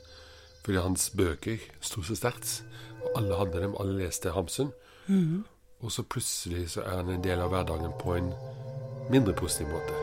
Fordi 0.67 0.83
hans 0.83 1.11
bøker 1.15 1.63
sto 1.79 2.03
så 2.03 2.17
sterkt. 2.19 2.65
Og 3.05 3.21
alle 3.21 3.39
hadde 3.39 3.61
dem, 3.63 3.77
alle 3.79 4.01
leste 4.01 4.33
Hamsun. 4.35 4.73
Mm. 5.07 5.45
Og 5.85 5.93
så 5.95 6.03
plutselig 6.03 6.73
så 6.73 6.83
er 6.83 6.97
han 6.99 7.13
en 7.15 7.23
del 7.23 7.39
av 7.39 7.53
hverdagen 7.53 7.93
på 8.01 8.17
en 8.19 8.33
mindre 9.13 9.37
positiv 9.39 9.71
måte, 9.71 9.95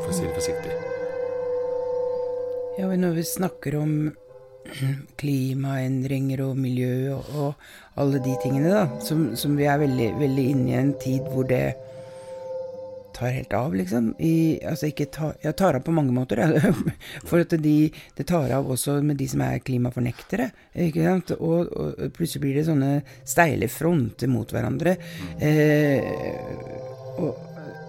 for 0.00 0.10
å 0.10 0.16
si 0.16 0.24
det 0.24 0.34
forsiktig. 0.34 0.72
Ja, 2.80 2.88
men 2.90 3.04
når 3.04 3.14
vi 3.20 3.26
snakker 3.30 3.76
om 3.78 3.92
klimaendringer 5.20 6.42
og 6.48 6.58
miljø 6.58 7.14
og, 7.14 7.30
og 7.38 8.00
alle 8.02 8.18
de 8.24 8.34
tingene, 8.42 8.72
da, 8.74 8.82
som, 9.04 9.28
som 9.38 9.54
vi 9.58 9.68
er 9.70 9.78
veldig, 9.84 10.08
veldig 10.18 10.48
inne 10.56 10.72
i 10.72 10.80
en 10.80 10.92
tid 10.98 11.30
hvor 11.30 11.46
det 11.46 11.62
tar 13.14 13.32
helt 13.34 13.52
av, 13.52 13.74
liksom. 13.74 14.12
I, 14.18 14.60
altså 14.66 14.90
ikke 14.90 15.08
ta, 15.14 15.30
ja, 15.42 15.52
tar 15.56 15.78
av 15.78 15.84
på 15.86 15.94
mange 15.94 16.14
måter. 16.14 16.40
Ja. 16.42 16.72
For 17.28 17.42
at 17.42 17.54
de, 17.62 17.76
det 18.16 18.28
tar 18.28 18.52
av 18.54 18.68
også 18.70 18.98
med 19.04 19.18
de 19.20 19.28
som 19.30 19.42
er 19.44 19.62
klimafornektere. 19.64 20.50
ikke 20.86 21.04
sant? 21.06 21.34
Og, 21.38 21.72
og 21.72 22.14
plutselig 22.16 22.44
blir 22.44 22.60
det 22.60 22.68
sånne 22.68 22.92
steile 23.26 23.70
fronter 23.72 24.30
mot 24.30 24.54
hverandre. 24.54 24.96
Eh, 25.40 26.06
og, 27.18 27.44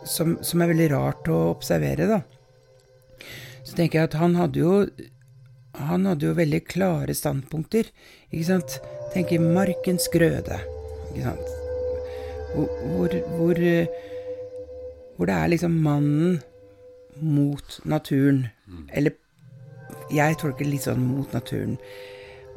som, 0.10 0.38
som, 0.46 0.64
er 0.64 0.74
veldig 0.74 0.90
rart 0.96 1.30
å 1.30 1.40
observere, 1.52 2.10
da. 2.10 2.22
Så 3.64 3.76
tenker 3.78 4.00
jeg 4.00 4.10
at 4.10 4.20
han 4.20 4.38
hadde 4.40 4.62
jo 4.64 4.84
han 5.80 6.08
hadde 6.10 6.26
jo 6.26 6.36
veldig 6.36 6.64
klare 6.68 7.14
standpunkter. 7.16 7.88
ikke 8.34 8.48
sant? 8.48 8.80
Tenker 9.14 9.40
markens 9.40 10.10
grøde. 10.12 10.58
ikke 11.14 11.30
sant? 11.30 11.56
Hvor, 12.50 12.68
hvor, 12.98 13.14
hvor 13.38 13.60
hvor 15.20 15.28
det 15.28 15.36
er 15.36 15.50
liksom 15.52 15.74
mannen 15.84 16.38
mot 17.20 17.80
naturen. 17.84 18.46
Mm. 18.68 18.86
Eller 18.96 19.12
jeg 20.16 20.38
tolker 20.40 20.64
det 20.64 20.72
litt 20.72 20.86
sånn 20.88 21.02
mot 21.04 21.34
naturen. 21.36 21.76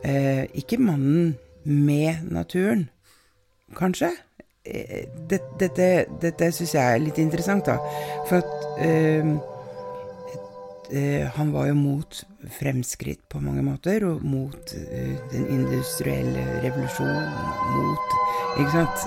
Eh, 0.07 0.45
ikke 0.55 0.79
mannen 0.79 1.35
med 1.67 2.23
naturen, 2.31 2.87
kanskje. 3.75 4.13
Eh, 4.63 5.09
dette, 5.27 5.51
dette, 5.59 5.89
dette 6.23 6.53
syns 6.55 6.77
jeg 6.77 6.83
er 6.83 7.03
litt 7.03 7.19
interessant, 7.19 7.67
da. 7.67 7.81
For 8.31 8.39
at 8.39 8.85
eh, 8.87 9.35
eh, 10.95 11.27
han 11.35 11.51
var 11.51 11.67
jo 11.73 11.79
mot 11.83 12.23
fremskritt 12.61 13.27
på 13.31 13.43
mange 13.43 13.67
måter, 13.67 14.07
og 14.07 14.23
mot 14.23 14.75
eh, 14.79 15.19
den 15.35 15.51
industrielle 15.59 16.47
revolusjonen, 16.63 17.27
mot 17.75 18.19
ikke 18.57 18.73
sant? 18.73 19.07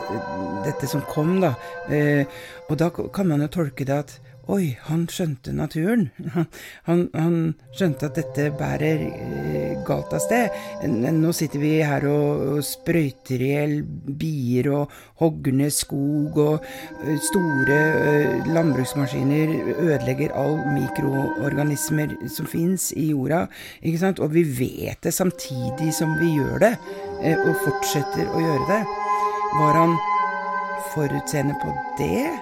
Dette 0.65 0.89
som 0.89 1.03
kom, 1.09 1.37
da. 1.43 1.55
Eh, 1.89 2.25
og 2.69 2.79
da 2.81 2.89
kan 2.89 3.29
man 3.29 3.45
jo 3.45 3.51
tolke 3.59 3.85
det 3.87 3.99
at 4.05 4.17
Oi, 4.45 4.75
han 4.85 5.07
skjønte 5.09 5.55
naturen. 5.57 6.11
Han, 6.87 7.07
han 7.17 7.37
skjønte 7.73 8.11
at 8.11 8.17
dette 8.19 8.43
bærer 8.53 8.99
eh, 9.07 9.71
galt 9.87 10.11
av 10.13 10.21
sted. 10.21 10.53
Nå 10.85 11.31
sitter 11.33 11.63
vi 11.63 11.71
her 11.81 12.05
og, 12.05 12.59
sprøyter 12.65 13.41
i 13.41 13.47
hjel 13.55 13.73
bier 14.21 14.69
og 14.69 14.93
hogger 15.23 15.55
ned 15.57 15.73
skog, 15.73 16.37
og 16.37 16.67
eh, 17.01 17.17
store 17.25 17.79
eh, 18.03 18.51
landbruksmaskiner 18.53 19.55
ødelegger 19.79 20.35
all 20.37 20.59
mikroorganismer 20.75 22.13
som 22.29 22.45
fins 22.51 22.91
i 22.93 23.09
jorda. 23.15 23.47
Ikke 23.81 24.03
sant? 24.03 24.21
Og 24.21 24.35
vi 24.37 24.45
vet 24.45 25.01
det 25.01 25.15
samtidig 25.17 25.89
som 25.97 26.13
vi 26.21 26.35
gjør 26.35 26.61
det, 26.67 26.75
og 27.33 27.65
fortsetter 27.65 28.29
å 28.29 28.45
gjøre 28.45 28.69
det. 28.75 29.04
Var 29.59 29.73
han 29.73 29.97
forutseende 30.93 31.55
på 31.63 31.73
det? 31.97 32.39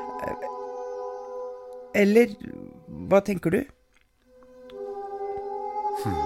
Eller 1.94 2.32
hva 3.10 3.20
tenker 3.22 3.54
du? 3.54 3.60
Hmm. 6.04 6.26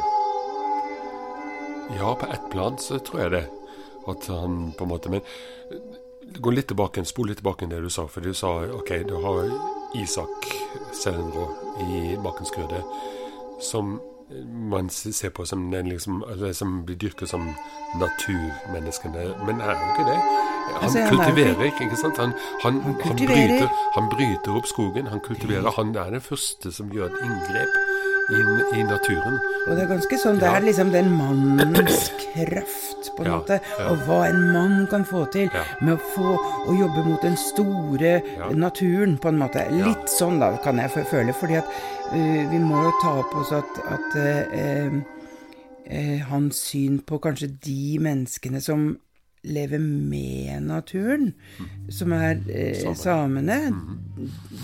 Ja, 1.98 2.16
på 2.16 2.26
ett 2.26 2.50
plan 2.52 2.78
så 2.80 3.00
tror 3.00 3.22
jeg 3.22 3.32
det. 3.32 3.46
At 4.08 4.28
han 4.32 4.72
på 4.78 4.84
en 4.84 4.90
måte 4.90 5.10
Men 5.12 5.22
gå 6.40 6.52
litt 6.52 6.68
tilbake, 6.72 7.04
spol 7.06 7.28
litt 7.34 7.42
tilbake 7.42 7.68
det 7.68 7.82
du 7.84 7.90
sa. 7.92 8.08
For 8.08 8.24
du 8.24 8.34
sa 8.34 8.64
ok, 8.80 8.94
du 9.08 9.18
har 9.24 9.52
Isak 9.96 10.48
Sellenrå 10.96 11.50
i 11.84 12.16
Bakkens 12.24 12.52
Grøde, 12.56 12.80
som 13.60 14.00
man 14.70 14.90
ser 14.90 15.30
på 15.30 15.46
som, 15.46 15.72
den 15.72 15.88
liksom, 15.90 16.24
altså, 16.28 16.54
som 16.54 16.86
blir 16.86 16.98
dyrket 17.00 17.30
som 17.30 17.46
naturmenneskene, 18.00 19.24
men 19.48 19.62
er 19.62 19.72
jo 19.72 19.88
ikke 19.94 20.08
det. 20.12 20.18
Han 20.18 20.84
Altså, 20.84 21.00
han 21.00 21.08
er 21.08 21.24
kultiverer 21.26 21.64
ikke- 21.66 21.84
ikke, 21.86 21.96
sant? 21.98 22.18
Han, 22.18 22.34
han, 22.64 22.82
han, 22.82 22.94
kultiverer. 23.04 23.48
bryter, 23.48 23.70
han 23.96 24.10
bryter 24.10 24.58
opp 24.58 24.66
skogen, 24.68 25.08
han 25.08 25.20
kultiverer. 25.20 25.72
Han 25.78 25.96
er 25.96 26.10
den 26.10 26.22
første 26.22 26.72
som 26.72 26.90
gjør 26.92 27.06
et 27.06 27.20
inngrep 27.24 27.72
inn 28.34 28.62
i 28.76 28.84
naturen. 28.84 29.38
Og 29.68 29.76
det 29.76 29.84
er 29.86 29.92
ganske 29.94 30.18
sånn, 30.20 30.40
det 30.42 30.50
er 30.52 30.66
liksom 30.66 30.92
den 30.92 31.10
mannens 31.16 32.10
kraft, 32.34 33.12
på 33.16 33.24
en 33.24 33.30
Ja, 33.32 33.38
måte. 33.38 33.60
ja. 33.80 33.88
Og 33.92 33.98
hva 34.08 34.20
en 34.28 34.42
mann 34.54 34.88
kan 34.92 35.06
få 35.06 35.26
til 35.32 35.50
Ja. 35.54 35.64
med 35.82 35.96
å 35.98 36.02
få 36.16 36.36
å 36.68 36.76
jobbe 36.80 37.06
mot 37.06 37.22
den 37.22 37.38
store 37.38 38.22
naturen, 38.54 39.18
på 39.18 39.30
en 39.30 39.38
måte. 39.40 39.64
Litt 39.72 40.08
sånn, 40.12 40.40
da, 40.40 40.58
kan 40.58 40.78
jeg 40.78 40.92
føle. 40.92 41.34
Fordi 41.34 41.56
at 41.58 41.66
uh, 42.12 42.52
vi 42.52 42.60
må 42.60 42.84
jo 42.84 42.92
ta 43.02 43.20
opp 43.20 43.36
oss 43.36 43.52
at, 43.52 43.80
at 43.90 44.16
uh, 44.16 45.00
uh, 45.92 46.20
hans 46.30 46.56
syn 46.70 47.00
på 47.00 47.20
kanskje 47.20 47.48
de 47.64 47.98
menneskene 48.00 48.62
som 48.62 48.98
lever 49.48 49.82
med 49.82 50.64
naturen, 50.68 51.32
som 51.90 52.14
er 52.16 52.42
eh, 52.52 52.88
samene, 52.98 53.60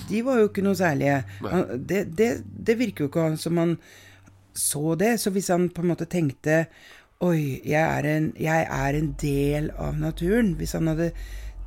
de 0.10 0.24
var 0.26 0.42
jo 0.42 0.50
ikke 0.50 0.66
noe 0.66 0.78
særlige. 0.78 1.22
Han, 1.46 1.86
det, 1.90 2.06
det, 2.18 2.32
det 2.44 2.80
virker 2.80 3.06
jo 3.06 3.12
ikke 3.12 3.30
som 3.42 3.62
han 3.62 3.78
så 4.54 4.96
det. 5.00 5.16
Så 5.20 5.34
hvis 5.34 5.50
han 5.54 5.70
på 5.74 5.82
en 5.82 5.94
måte 5.94 6.10
tenkte 6.10 6.66
Oi, 7.24 7.62
jeg 7.64 7.80
er 7.80 8.04
en, 8.10 8.26
jeg 8.36 8.66
er 8.68 8.96
en 8.98 9.14
del 9.22 9.70
av 9.80 9.96
naturen. 9.96 10.58
Hvis 10.60 10.74
han 10.76 10.90
hadde 10.92 11.14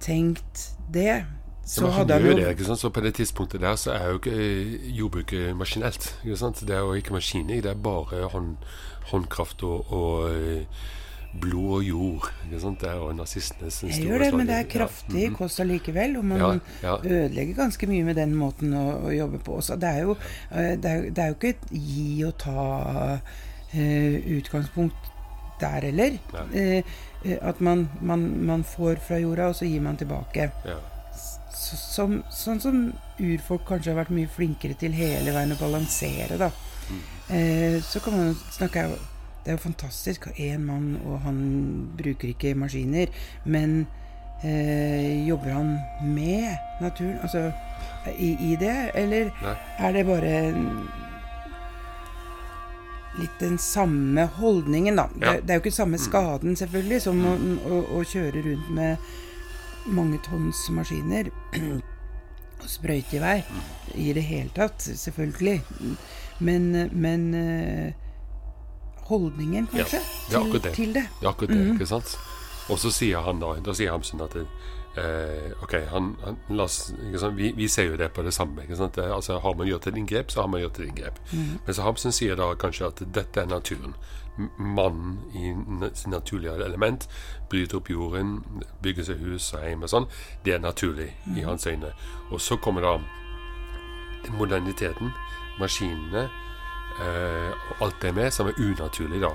tenkt 0.04 0.66
det, 0.92 1.22
så 1.66 1.86
ja, 1.86 1.90
hadde 1.90 2.12
han 2.12 2.26
jo 2.26 2.34
det, 2.36 2.50
ikke 2.52 2.66
sant? 2.68 2.78
Så 2.78 2.90
på 2.94 3.00
det 3.00 3.14
tidspunktet 3.16 3.60
der 3.60 3.78
så 3.80 3.94
er 3.96 4.10
jo 4.10 4.18
ikke 4.20 4.34
eh, 4.36 4.74
jordbruket 4.98 5.56
maskinelt. 5.56 6.10
Ikke 6.24 6.36
sant? 6.36 6.60
Det 6.60 6.76
er 6.76 6.84
jo 6.84 6.92
ikke 6.94 7.16
maskiner, 7.16 7.62
det 7.64 7.72
er 7.72 7.80
bare 7.82 8.28
hånd, 8.30 8.52
håndkraft 9.10 9.64
og, 9.66 9.92
og 9.92 10.30
eh, 10.30 10.84
blod 11.40 11.72
og 11.78 11.84
jord. 11.86 12.28
Ikke 12.46 12.60
sant? 12.62 12.80
Det 12.80 12.88
er 12.90 12.96
jo 13.00 13.12
nazistenes 13.16 13.80
Jeg 13.82 13.94
store 13.94 14.06
gjør 14.10 14.24
det, 14.24 14.30
men 14.34 14.46
det 14.50 14.54
er 14.56 14.68
kraftig 14.70 14.76
Ja. 14.76 15.28
kraftig 15.30 15.36
kost 15.38 15.60
allikevel. 15.60 16.16
Og 16.20 16.24
man 16.24 16.38
Ja, 16.40 16.52
ja. 16.82 16.96
ødelegger 17.02 17.54
ganske 17.54 17.86
mye 17.90 18.04
med 18.04 18.16
den 18.16 18.34
måten 18.34 18.72
å, 18.74 18.84
å 19.06 19.12
jobbe 19.14 19.38
på. 19.44 19.60
Så 19.62 19.76
det 19.80 19.88
er 19.88 20.00
jo, 20.02 20.16
eh, 20.50 20.76
det 20.76 20.90
er, 20.92 21.10
det 21.10 21.18
er 21.24 21.28
jo 21.32 21.38
ikke 21.38 21.54
et 21.54 21.68
gi 21.72 22.24
og 22.26 22.36
ta 22.38 22.66
uh, 23.74 24.16
utgangspunkt 24.38 25.12
der 25.60 25.80
heller. 25.88 26.18
Eh, 26.52 26.82
at 27.42 27.60
man, 27.60 27.88
man, 28.00 28.26
man 28.46 28.64
får 28.64 29.00
fra 29.06 29.18
jorda, 29.18 29.48
og 29.48 29.56
så 29.56 29.64
gir 29.66 29.80
man 29.80 29.96
tilbake. 29.96 30.50
Ja. 30.64 30.76
Så, 31.56 31.76
som, 31.80 32.22
sånn 32.30 32.60
som 32.60 32.80
urfolk 33.18 33.64
kanskje 33.66 33.94
har 33.94 34.02
vært 34.04 34.12
mye 34.14 34.28
flinkere 34.28 34.76
til 34.78 34.92
hele 34.94 35.32
veien 35.34 35.54
å 35.56 35.58
balansere, 35.58 36.36
da. 36.38 36.50
Eh, 37.32 37.80
så 37.82 37.98
kan 38.04 38.14
man 38.14 38.34
snakke 38.54 38.84
Det 39.46 39.52
er 39.52 39.58
jo 39.60 39.62
fantastisk. 39.68 40.26
Én 40.42 40.64
mann, 40.66 40.96
og 41.06 41.20
han 41.22 41.36
bruker 41.98 42.32
ikke 42.32 42.54
maskiner. 42.58 43.12
Men 43.46 43.86
eh, 44.42 45.22
jobber 45.28 45.52
han 45.54 45.76
med 46.02 46.56
naturen? 46.82 47.20
Altså 47.22 47.52
i, 48.18 48.32
i 48.52 48.56
det? 48.58 48.74
Eller 48.98 49.30
Nei. 49.42 49.54
er 49.78 49.92
det 49.94 50.02
bare 50.08 50.32
litt 53.20 53.38
den 53.40 53.54
samme 53.58 54.26
holdningen, 54.36 54.96
da? 54.98 55.06
Det, 55.14 55.26
Ja. 55.26 55.32
det 55.40 55.50
er 55.50 55.54
jo 55.60 55.64
ikke 55.64 55.70
samme 55.76 55.98
skaden, 55.98 56.56
selvfølgelig, 56.56 56.98
som 57.02 57.22
å, 57.24 57.36
å, 57.70 57.78
å 57.96 58.02
kjøre 58.04 58.42
rundt 58.44 58.70
med 58.76 58.96
mange 59.86 60.18
tonns 60.26 60.66
maskiner 60.74 61.30
og 62.60 62.66
sprøyte 62.68 63.16
i 63.16 63.22
vei. 63.22 63.36
I 63.94 64.10
det 64.12 64.26
hele 64.26 64.50
tatt, 64.58 64.82
selvfølgelig. 64.82 65.60
Men, 66.44 66.68
men 66.92 67.30
eh, 69.70 69.74
kanskje, 69.74 70.00
Ja, 70.00 70.28
det 70.30 70.34
er 70.36 70.40
akkurat 70.40 70.62
det. 70.62 70.72
til 70.74 70.94
det. 70.94 71.04
Det 71.20 71.26
er 71.26 71.30
akkurat 71.30 71.54
det, 71.54 71.66
ikke 71.74 71.86
sant? 71.86 72.16
Og 72.68 72.78
så 72.82 72.90
sier 72.90 73.22
han 73.22 73.38
da, 73.40 73.54
da 73.62 73.72
sier 73.78 73.92
Hamsun 73.94 74.20
at 74.24 74.34
eh, 74.36 75.52
ok, 75.62 75.74
han, 75.92 76.16
han, 76.24 76.36
la 76.50 76.64
oss, 76.66 76.92
ikke 77.06 77.20
sant? 77.22 77.36
Vi, 77.38 77.52
vi 77.56 77.68
ser 77.68 77.90
jo 77.92 77.96
det 78.00 78.08
på 78.12 78.22
det 78.26 78.32
samme. 78.34 78.62
ikke 78.62 78.76
sant? 78.76 78.96
Det, 78.96 79.04
altså, 79.14 79.38
har 79.38 79.54
man 79.54 79.66
gjort 79.68 79.86
et 79.86 79.96
inngrep, 79.96 80.30
så 80.30 80.40
har 80.42 80.48
man 80.50 80.60
gjort 80.60 80.80
et 80.80 80.88
inngrep. 80.88 81.20
Men 81.32 81.74
så 81.74 81.82
Hamsun 81.86 82.12
sier 82.12 82.34
da 82.36 82.48
kanskje 82.58 82.86
at 82.90 83.02
dette 83.14 83.40
er 83.40 83.46
naturen. 83.46 83.94
Mannen 84.58 85.20
i 85.32 85.54
sin 85.96 86.10
naturlige 86.12 86.52
element 86.64 87.06
bryter 87.48 87.78
opp 87.78 87.88
jorden, 87.88 88.34
bygger 88.82 89.06
seg 89.08 89.22
hus 89.24 89.46
og 89.56 89.62
hjem 89.64 89.86
og 89.86 89.88
sånn. 89.88 90.08
Det 90.44 90.52
er 90.52 90.60
naturlig 90.60 91.12
i 91.36 91.46
hans 91.46 91.64
øyne. 91.66 91.94
Og 92.30 92.40
så 92.40 92.58
kommer 92.60 92.82
da 92.84 92.98
moderniteten, 94.36 95.12
maskinene 95.60 96.26
eh, 97.00 97.82
alt 97.82 98.02
det 98.02 98.14
med, 98.14 98.30
som 98.32 98.46
er 98.46 98.58
unaturlig, 98.58 99.20
da. 99.22 99.32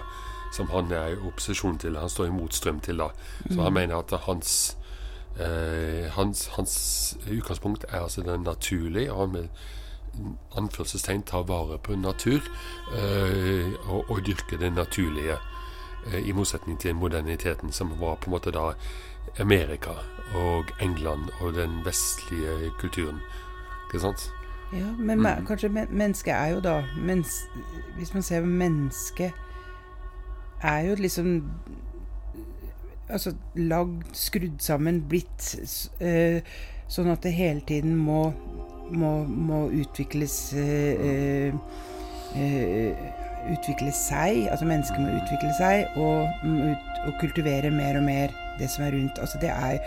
Som 0.53 0.69
han 0.69 0.91
er 0.91 1.13
i 1.13 1.19
opposisjon 1.19 1.77
til. 1.79 1.97
Han 1.97 2.09
står 2.09 2.27
i 2.27 2.35
motstrøm 2.35 2.79
til, 2.79 2.97
da. 2.97 3.11
Så 3.49 3.61
han 3.61 3.73
mener 3.73 3.97
at 3.99 4.11
hans 4.25 4.77
eh, 5.39 6.09
hans, 6.11 6.47
hans 6.57 7.17
utgangspunkt 7.31 7.85
er 7.89 8.01
altså 8.01 8.21
det 8.21 8.39
naturlige, 8.41 9.13
og 9.13 9.19
han 9.19 9.31
med 9.31 9.47
anførselstegn 10.59 11.23
tar 11.23 11.45
vare 11.47 11.77
på 11.79 11.95
natur 11.95 12.41
eh, 12.91 13.71
og, 13.87 14.09
og 14.11 14.25
dyrker 14.27 14.59
det 14.59 14.73
naturlige. 14.73 15.37
eh, 16.11 16.27
I 16.27 16.31
motsetning 16.31 16.79
til 16.79 16.95
moderniteten, 16.95 17.71
som 17.71 17.93
var 17.99 18.15
på 18.15 18.27
en 18.27 18.35
måte 18.35 18.51
da 18.51 18.73
Amerika 19.39 19.95
og 20.35 20.65
England 20.81 21.29
og 21.39 21.53
den 21.53 21.85
vestlige 21.85 22.71
kulturen. 22.79 23.21
Ikke 23.87 23.99
sant? 23.99 24.31
Ja, 24.73 24.87
men 24.97 25.19
me- 25.21 25.45
kanskje 25.47 25.69
men, 25.69 25.87
mennesket 25.91 26.31
er 26.33 26.53
jo 26.53 26.59
da 26.63 26.77
mens, 26.97 27.33
Hvis 27.97 28.13
man 28.13 28.23
ser 28.23 28.45
mennesket 28.47 29.31
Er 30.63 30.79
jo 30.87 30.95
liksom 30.95 31.43
Altså 33.09 33.33
lagd, 33.55 34.05
skrudd 34.15 34.61
sammen, 34.63 35.01
blitt 35.11 35.49
eh, 35.99 36.39
sånn 36.87 37.09
at 37.11 37.23
det 37.25 37.33
hele 37.35 37.59
tiden 37.67 37.97
må 37.99 38.29
må, 38.91 39.23
må 39.27 39.65
utvikles 39.71 40.53
eh, 40.59 41.51
eh, 42.35 43.11
Utvikle 43.51 43.91
seg. 43.95 44.45
Altså 44.53 44.67
mennesket 44.69 44.99
må 45.01 45.11
utvikle 45.17 45.51
seg 45.57 45.95
og, 45.97 46.27
ut, 46.45 46.89
og 47.07 47.15
kultivere 47.19 47.71
mer 47.73 47.97
og 47.97 48.03
mer 48.05 48.35
det 48.59 48.67
som 48.69 48.83
er 48.85 48.91
rundt. 48.93 49.17
Altså 49.19 49.39
det 49.41 49.49
er 49.49 49.79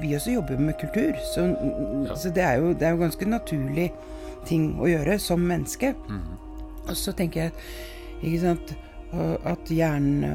Vi 0.00 0.14
også 0.14 0.30
jobber 0.30 0.58
med 0.62 0.76
kultur, 0.80 1.16
så, 1.34 1.48
så 2.16 2.30
det, 2.30 2.42
er 2.42 2.60
jo, 2.62 2.72
det 2.72 2.86
er 2.86 2.94
jo 2.94 3.02
ganske 3.02 3.26
naturlig 3.28 3.88
ting 4.46 4.76
å 4.78 4.86
gjøre 4.86 5.18
som 5.22 5.42
menneske. 5.42 5.94
Og 6.88 6.96
så 6.96 7.12
tenker 7.12 7.48
jeg 7.48 7.52
ikke 8.22 8.40
sant, 8.44 8.74
at 9.48 9.70
hjernene 9.72 10.34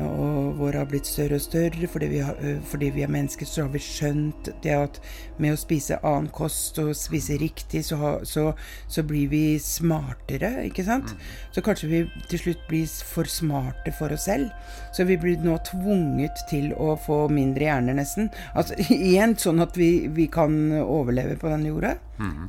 vår 0.57 0.73
har 0.79 0.87
blitt 0.89 1.05
større 1.05 1.37
og 1.37 1.43
større 1.43 1.87
fordi 1.91 2.07
vi, 2.09 2.21
har, 2.25 2.37
fordi 2.65 2.87
vi 2.95 3.03
er 3.05 3.11
mennesker, 3.13 3.45
så 3.45 3.67
har 3.67 3.73
vi 3.73 3.81
skjønt 3.83 4.49
det 4.63 4.73
at 4.73 4.97
med 5.37 5.53
å 5.53 5.59
spise 5.61 5.99
annen 6.01 6.31
kost 6.33 6.79
og 6.81 6.89
spise 6.97 7.37
riktig, 7.41 7.83
så, 7.85 7.99
ha, 8.01 8.11
så, 8.25 8.47
så 8.89 9.03
blir 9.05 9.29
vi 9.29 9.43
smartere, 9.61 10.63
ikke 10.69 10.85
sant? 10.87 11.13
Så 11.53 11.61
kanskje 11.65 11.89
vi 11.91 12.01
til 12.31 12.41
slutt 12.47 12.65
blir 12.69 12.89
for 13.13 13.29
smarte 13.29 13.93
for 13.99 14.13
oss 14.15 14.25
selv. 14.25 14.49
Så 14.93 15.05
vi 15.09 15.19
blir 15.21 15.37
nå 15.45 15.59
tvunget 15.69 16.41
til 16.49 16.71
å 16.73 16.95
få 16.97 17.27
mindre 17.33 17.69
hjerner, 17.69 17.97
nesten. 18.01 18.31
Altså 18.57 18.77
igjen 18.89 19.37
sånn 19.37 19.61
at 19.61 19.77
vi, 19.77 20.07
vi 20.13 20.25
kan 20.33 20.57
overleve 20.81 21.37
på 21.41 21.49
denne 21.53 21.69
jorda. 21.73 21.95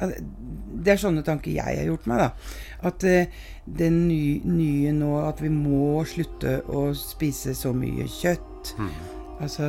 At- 0.00 0.18
Det 0.84 0.92
er 0.94 1.00
sånne 1.00 1.24
tanker 1.24 1.54
jeg 1.54 1.78
har 1.80 1.88
gjort 1.88 2.08
meg, 2.10 2.20
da. 2.20 2.30
At 2.90 3.04
eh, 3.08 3.32
det 3.64 3.88
nye, 3.94 4.40
nye 4.44 4.92
nå 4.92 5.14
At 5.24 5.40
vi 5.40 5.48
må 5.48 6.02
slutte 6.08 6.58
å 6.68 6.90
spise 6.98 7.54
så 7.56 7.72
mye 7.76 8.04
kjøtt. 8.20 8.74
Altså 9.40 9.68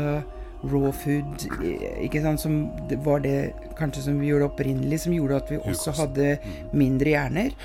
raw 0.63 0.91
food, 0.96 1.46
eh, 1.63 2.06
ikke 2.06 2.22
sant, 2.24 2.41
som 2.41 2.56
det 2.89 2.98
var 3.06 3.22
det 3.24 3.54
kanskje 3.78 4.06
som 4.08 4.20
vi 4.20 4.30
gjorde 4.32 4.50
opprinnelig, 4.50 5.02
som 5.04 5.13
gjorde 5.13 5.39
at 5.41 5.52
vi 5.52 5.60
også 5.60 5.94
hadde 6.00 6.30
mindre 6.74 7.13
hjerner. 7.13 7.56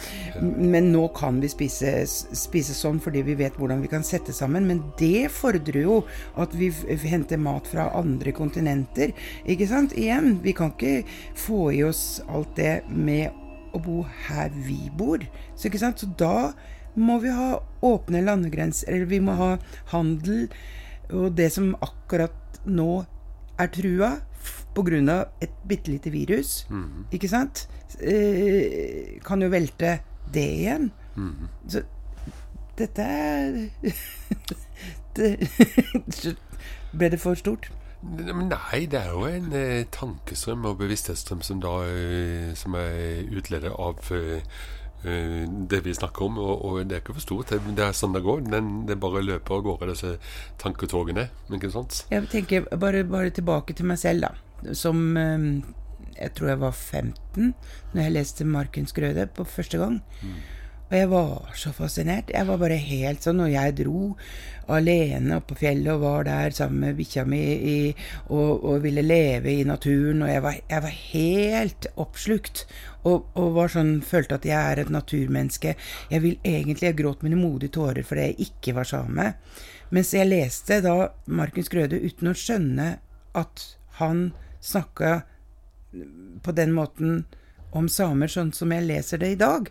Men 0.74 0.90
nå 0.92 1.06
kan 1.16 1.40
vi 1.42 1.50
spise, 1.52 1.94
spise 2.06 2.76
sånn 2.76 3.00
fordi 3.02 3.22
vi 3.26 3.38
vet 3.40 3.58
hvordan 3.60 3.84
vi 3.84 3.92
kan 3.92 4.06
sette 4.06 4.34
sammen. 4.36 4.68
Men 4.68 4.82
det 5.00 5.30
fordrer 5.34 5.82
jo 5.84 6.00
at 6.40 6.56
vi 6.58 6.70
henter 7.06 7.40
mat 7.40 7.70
fra 7.70 7.90
andre 7.98 8.34
kontinenter. 8.36 9.14
Ikke 9.44 9.68
sant? 9.70 9.94
Igjen, 9.98 10.38
vi 10.44 10.56
kan 10.56 10.74
ikke 10.74 11.04
få 11.38 11.70
i 11.76 11.84
oss 11.86 12.20
alt 12.28 12.52
det 12.58 12.80
med 12.90 13.30
å 13.76 13.80
bo 13.82 14.02
her 14.26 14.50
vi 14.66 14.90
bor. 14.98 15.22
Så, 15.54 15.68
ikke 15.68 15.82
sant? 15.82 16.02
så 16.02 16.10
da 16.18 16.50
må 16.98 17.20
vi 17.22 17.32
ha 17.32 17.60
åpne 17.86 18.22
landegrenser, 18.26 18.90
eller 18.90 19.10
vi 19.10 19.20
må 19.22 19.36
ha 19.38 19.50
handel. 19.92 20.48
Og 21.12 21.36
det 21.36 21.50
som 21.52 21.72
akkurat 21.82 22.60
nå 22.66 23.04
er 23.60 23.72
trua 23.72 24.10
pga. 24.74 25.26
et 25.40 25.50
bitte 25.68 25.90
lite 25.90 26.10
virus, 26.10 26.66
ikke 27.12 27.28
sant, 27.28 27.68
eh, 28.00 29.18
kan 29.24 29.42
jo 29.42 29.48
velte 29.48 29.98
det 30.32 30.46
igjen. 30.60 30.90
Så 31.68 31.82
dette 32.78 33.02
er 33.02 33.68
det, 35.16 35.36
Ble 36.98 37.10
det 37.10 37.20
for 37.20 37.34
stort? 37.34 37.70
Nei, 38.02 38.86
det 38.88 38.96
er 38.98 39.10
jo 39.12 39.26
en 39.28 39.52
eh, 39.52 39.84
tankestrøm 39.92 40.64
og 40.70 40.78
bevissthetsstrøm 40.80 41.42
som 41.44 41.60
da 41.60 41.74
eh, 41.84 42.54
som 42.56 42.74
er 42.78 43.28
utledet 43.36 43.74
av 43.76 44.00
eh, 44.16 44.40
det 45.02 45.80
vi 45.84 45.94
snakker 45.96 46.26
om. 46.26 46.38
Og, 46.42 46.64
og 46.64 46.78
det 46.84 46.98
er 46.98 47.02
ikke 47.04 47.16
for 47.16 47.24
stort. 47.24 47.52
Det, 47.52 47.74
det 47.78 47.86
er 47.86 47.96
sånn 47.96 48.16
det 48.16 48.24
går. 48.26 48.44
Den, 48.50 48.70
det 48.88 48.98
bare 49.00 49.24
løper 49.24 49.58
av 49.58 49.66
gårde, 49.66 49.90
disse 49.94 50.14
tanketogene. 50.60 51.28
Ikke 51.56 51.72
sant? 51.72 52.04
Jeg 52.12 52.28
tenker 52.32 52.68
bare, 52.76 53.04
bare 53.08 53.32
tilbake 53.34 53.76
til 53.76 53.88
meg 53.90 54.00
selv, 54.02 54.28
da. 54.28 54.74
Som 54.76 55.16
eh, 55.16 55.46
jeg 56.20 56.34
tror 56.36 56.52
jeg 56.52 56.60
var 56.60 56.72
15 56.76 57.52
når 57.92 58.02
jeg 58.02 58.12
leste 58.12 58.44
'Markens 58.44 58.92
grøde' 58.96 59.28
på 59.34 59.44
første 59.44 59.78
gang. 59.78 60.00
Og 60.90 60.96
jeg 60.98 61.08
var 61.12 61.52
så 61.54 61.70
fascinert. 61.70 62.32
Jeg 62.34 62.46
var 62.48 62.58
bare 62.58 62.76
helt 62.82 63.22
sånn, 63.22 63.44
og 63.44 63.52
jeg 63.52 63.76
dro 63.78 64.16
alene 64.70 65.36
opp 65.38 65.48
på 65.50 65.58
fjellet 65.62 65.90
og 65.92 66.02
var 66.02 66.24
der 66.26 66.54
sammen 66.54 66.82
med 66.84 66.96
bikkja 66.98 67.24
mi 67.30 67.40
i, 67.40 67.76
og, 68.28 68.64
og 68.66 68.82
ville 68.82 69.04
leve 69.06 69.52
i 69.54 69.66
naturen, 69.66 70.24
og 70.26 70.30
jeg 70.30 70.42
var, 70.42 70.56
jeg 70.70 70.84
var 70.84 70.96
helt 71.14 71.86
oppslukt. 71.94 72.64
Og, 73.06 73.28
og 73.38 73.54
var 73.54 73.70
sånn, 73.72 73.92
følte 74.02 74.40
at 74.40 74.48
jeg 74.50 74.58
er 74.58 74.82
et 74.82 74.90
naturmenneske. 74.92 75.76
Jeg 76.10 76.24
vil 76.24 76.40
egentlig 76.44 76.90
Jeg 76.90 76.98
gråt 76.98 77.22
mine 77.22 77.38
modige 77.38 77.76
tårer 77.78 78.04
fordi 78.06 78.26
jeg 78.26 78.48
ikke 78.50 78.74
var 78.76 78.90
same. 78.90 79.28
Mens 79.94 80.10
jeg 80.14 80.28
leste 80.28 80.80
da 80.84 80.96
Markus 81.26 81.70
grøde 81.70 82.02
uten 82.02 82.32
å 82.32 82.36
skjønne 82.36 82.88
at 83.38 83.64
han 84.02 84.32
snakka 84.60 85.20
på 86.42 86.52
den 86.54 86.74
måten 86.74 87.22
om 87.70 87.86
samer, 87.88 88.30
sånn 88.30 88.52
som 88.54 88.74
jeg 88.74 88.86
leser 88.86 89.22
det 89.22 89.32
i 89.36 89.38
dag. 89.38 89.70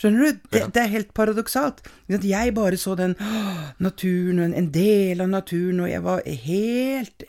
Skjønner 0.00 0.24
du? 0.24 0.38
Det, 0.48 0.60
Ja. 0.60 0.66
det 0.72 0.82
er 0.82 0.94
helt 0.94 1.12
paradoksalt. 1.14 1.82
At 2.08 2.24
jeg 2.24 2.54
bare 2.56 2.76
så 2.80 2.94
den 2.96 3.16
å, 3.20 3.72
naturen, 3.78 4.38
og 4.40 4.56
en, 4.56 4.70
del 4.72 5.20
av 5.20 5.28
naturen, 5.28 5.80
og 5.84 5.90
jeg 5.90 6.02
var 6.02 6.22
helt, 6.24 7.24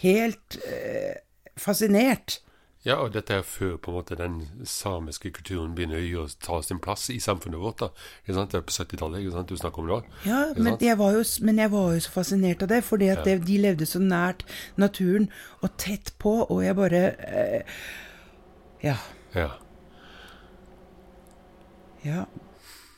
helt 0.00 0.58
øh, 0.64 1.12
fascinert. 1.56 2.40
Ja, 2.84 2.98
og 3.00 3.14
dette 3.14 3.38
er 3.38 3.44
før 3.48 3.76
på 3.80 3.90
en 3.90 3.96
måte 3.96 4.16
den 4.16 4.34
samiske 4.68 5.30
kulturen 5.32 5.72
begynner 5.76 6.02
å 6.20 6.26
ta 6.40 6.58
sin 6.60 6.80
plass 6.84 7.06
i 7.12 7.16
samfunnet 7.20 7.60
vårt. 7.60 7.80
da. 7.80 7.88
Det 8.26 8.36
er 8.36 8.60
på 8.60 8.72
70-tallet 8.76 9.48
du 9.48 9.56
snakker 9.56 9.80
om 9.80 9.88
det 9.88 9.96
òg. 9.96 10.10
Ja, 10.28 10.40
men 10.56 10.76
jeg, 10.80 10.98
var 11.00 11.16
jo, 11.16 11.22
men 11.40 11.58
jeg 11.58 11.72
var 11.72 11.94
jo 11.94 12.04
så 12.04 12.12
fascinert 12.12 12.64
av 12.64 12.68
det, 12.68 12.82
fordi 12.84 13.08
at 13.08 13.24
det, 13.24 13.38
de 13.48 13.56
levde 13.58 13.88
så 13.88 14.02
nært 14.04 14.44
naturen 14.76 15.30
og 15.62 15.72
tett 15.80 16.12
på, 16.20 16.42
og 16.44 16.64
jeg 16.64 16.76
bare 16.76 17.04
øh, 17.12 17.84
Ja. 18.84 18.96
Ja. 19.34 19.48
Ja. 22.04 22.24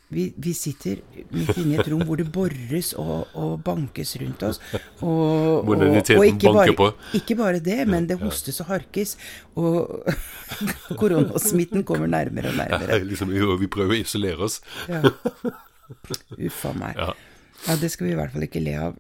Vi, 0.08 0.28
vi 0.38 0.52
sitter 0.54 1.00
midt 1.34 1.56
inne 1.58 1.74
i 1.74 1.78
et 1.82 1.88
rom 1.90 2.04
hvor 2.06 2.20
det 2.20 2.28
bores 2.30 2.92
og, 2.94 3.32
og 3.34 3.56
bankes 3.66 4.12
rundt 4.22 4.44
oss. 4.46 4.60
Og, 5.02 5.64
og, 5.66 5.72
og 5.74 6.26
ikke, 6.28 6.52
bare, 6.54 6.92
ikke 7.18 7.36
bare 7.40 7.62
det, 7.62 7.80
men 7.90 8.06
det 8.06 8.20
hostes 8.20 8.62
og 8.62 8.70
harkes. 8.70 9.16
Og 9.58 10.06
koronasmitten 11.00 11.82
kommer 11.88 12.06
nærmere 12.10 12.52
og 12.54 12.60
nærmere. 12.60 13.00
liksom, 13.08 13.34
vi 13.34 13.70
prøver 13.72 13.96
å 13.96 14.02
isolere 14.04 14.46
oss. 14.46 14.60
Ja. 14.86 15.02
Uff 16.38 16.62
a 16.70 16.74
meg. 16.78 16.94
Ja. 16.98 17.10
Ja, 17.66 17.74
det 17.80 17.90
skal 17.90 18.06
vi 18.06 18.14
i 18.14 18.18
hvert 18.18 18.34
fall 18.34 18.46
ikke 18.46 18.62
le 18.62 18.76
av. 18.78 18.96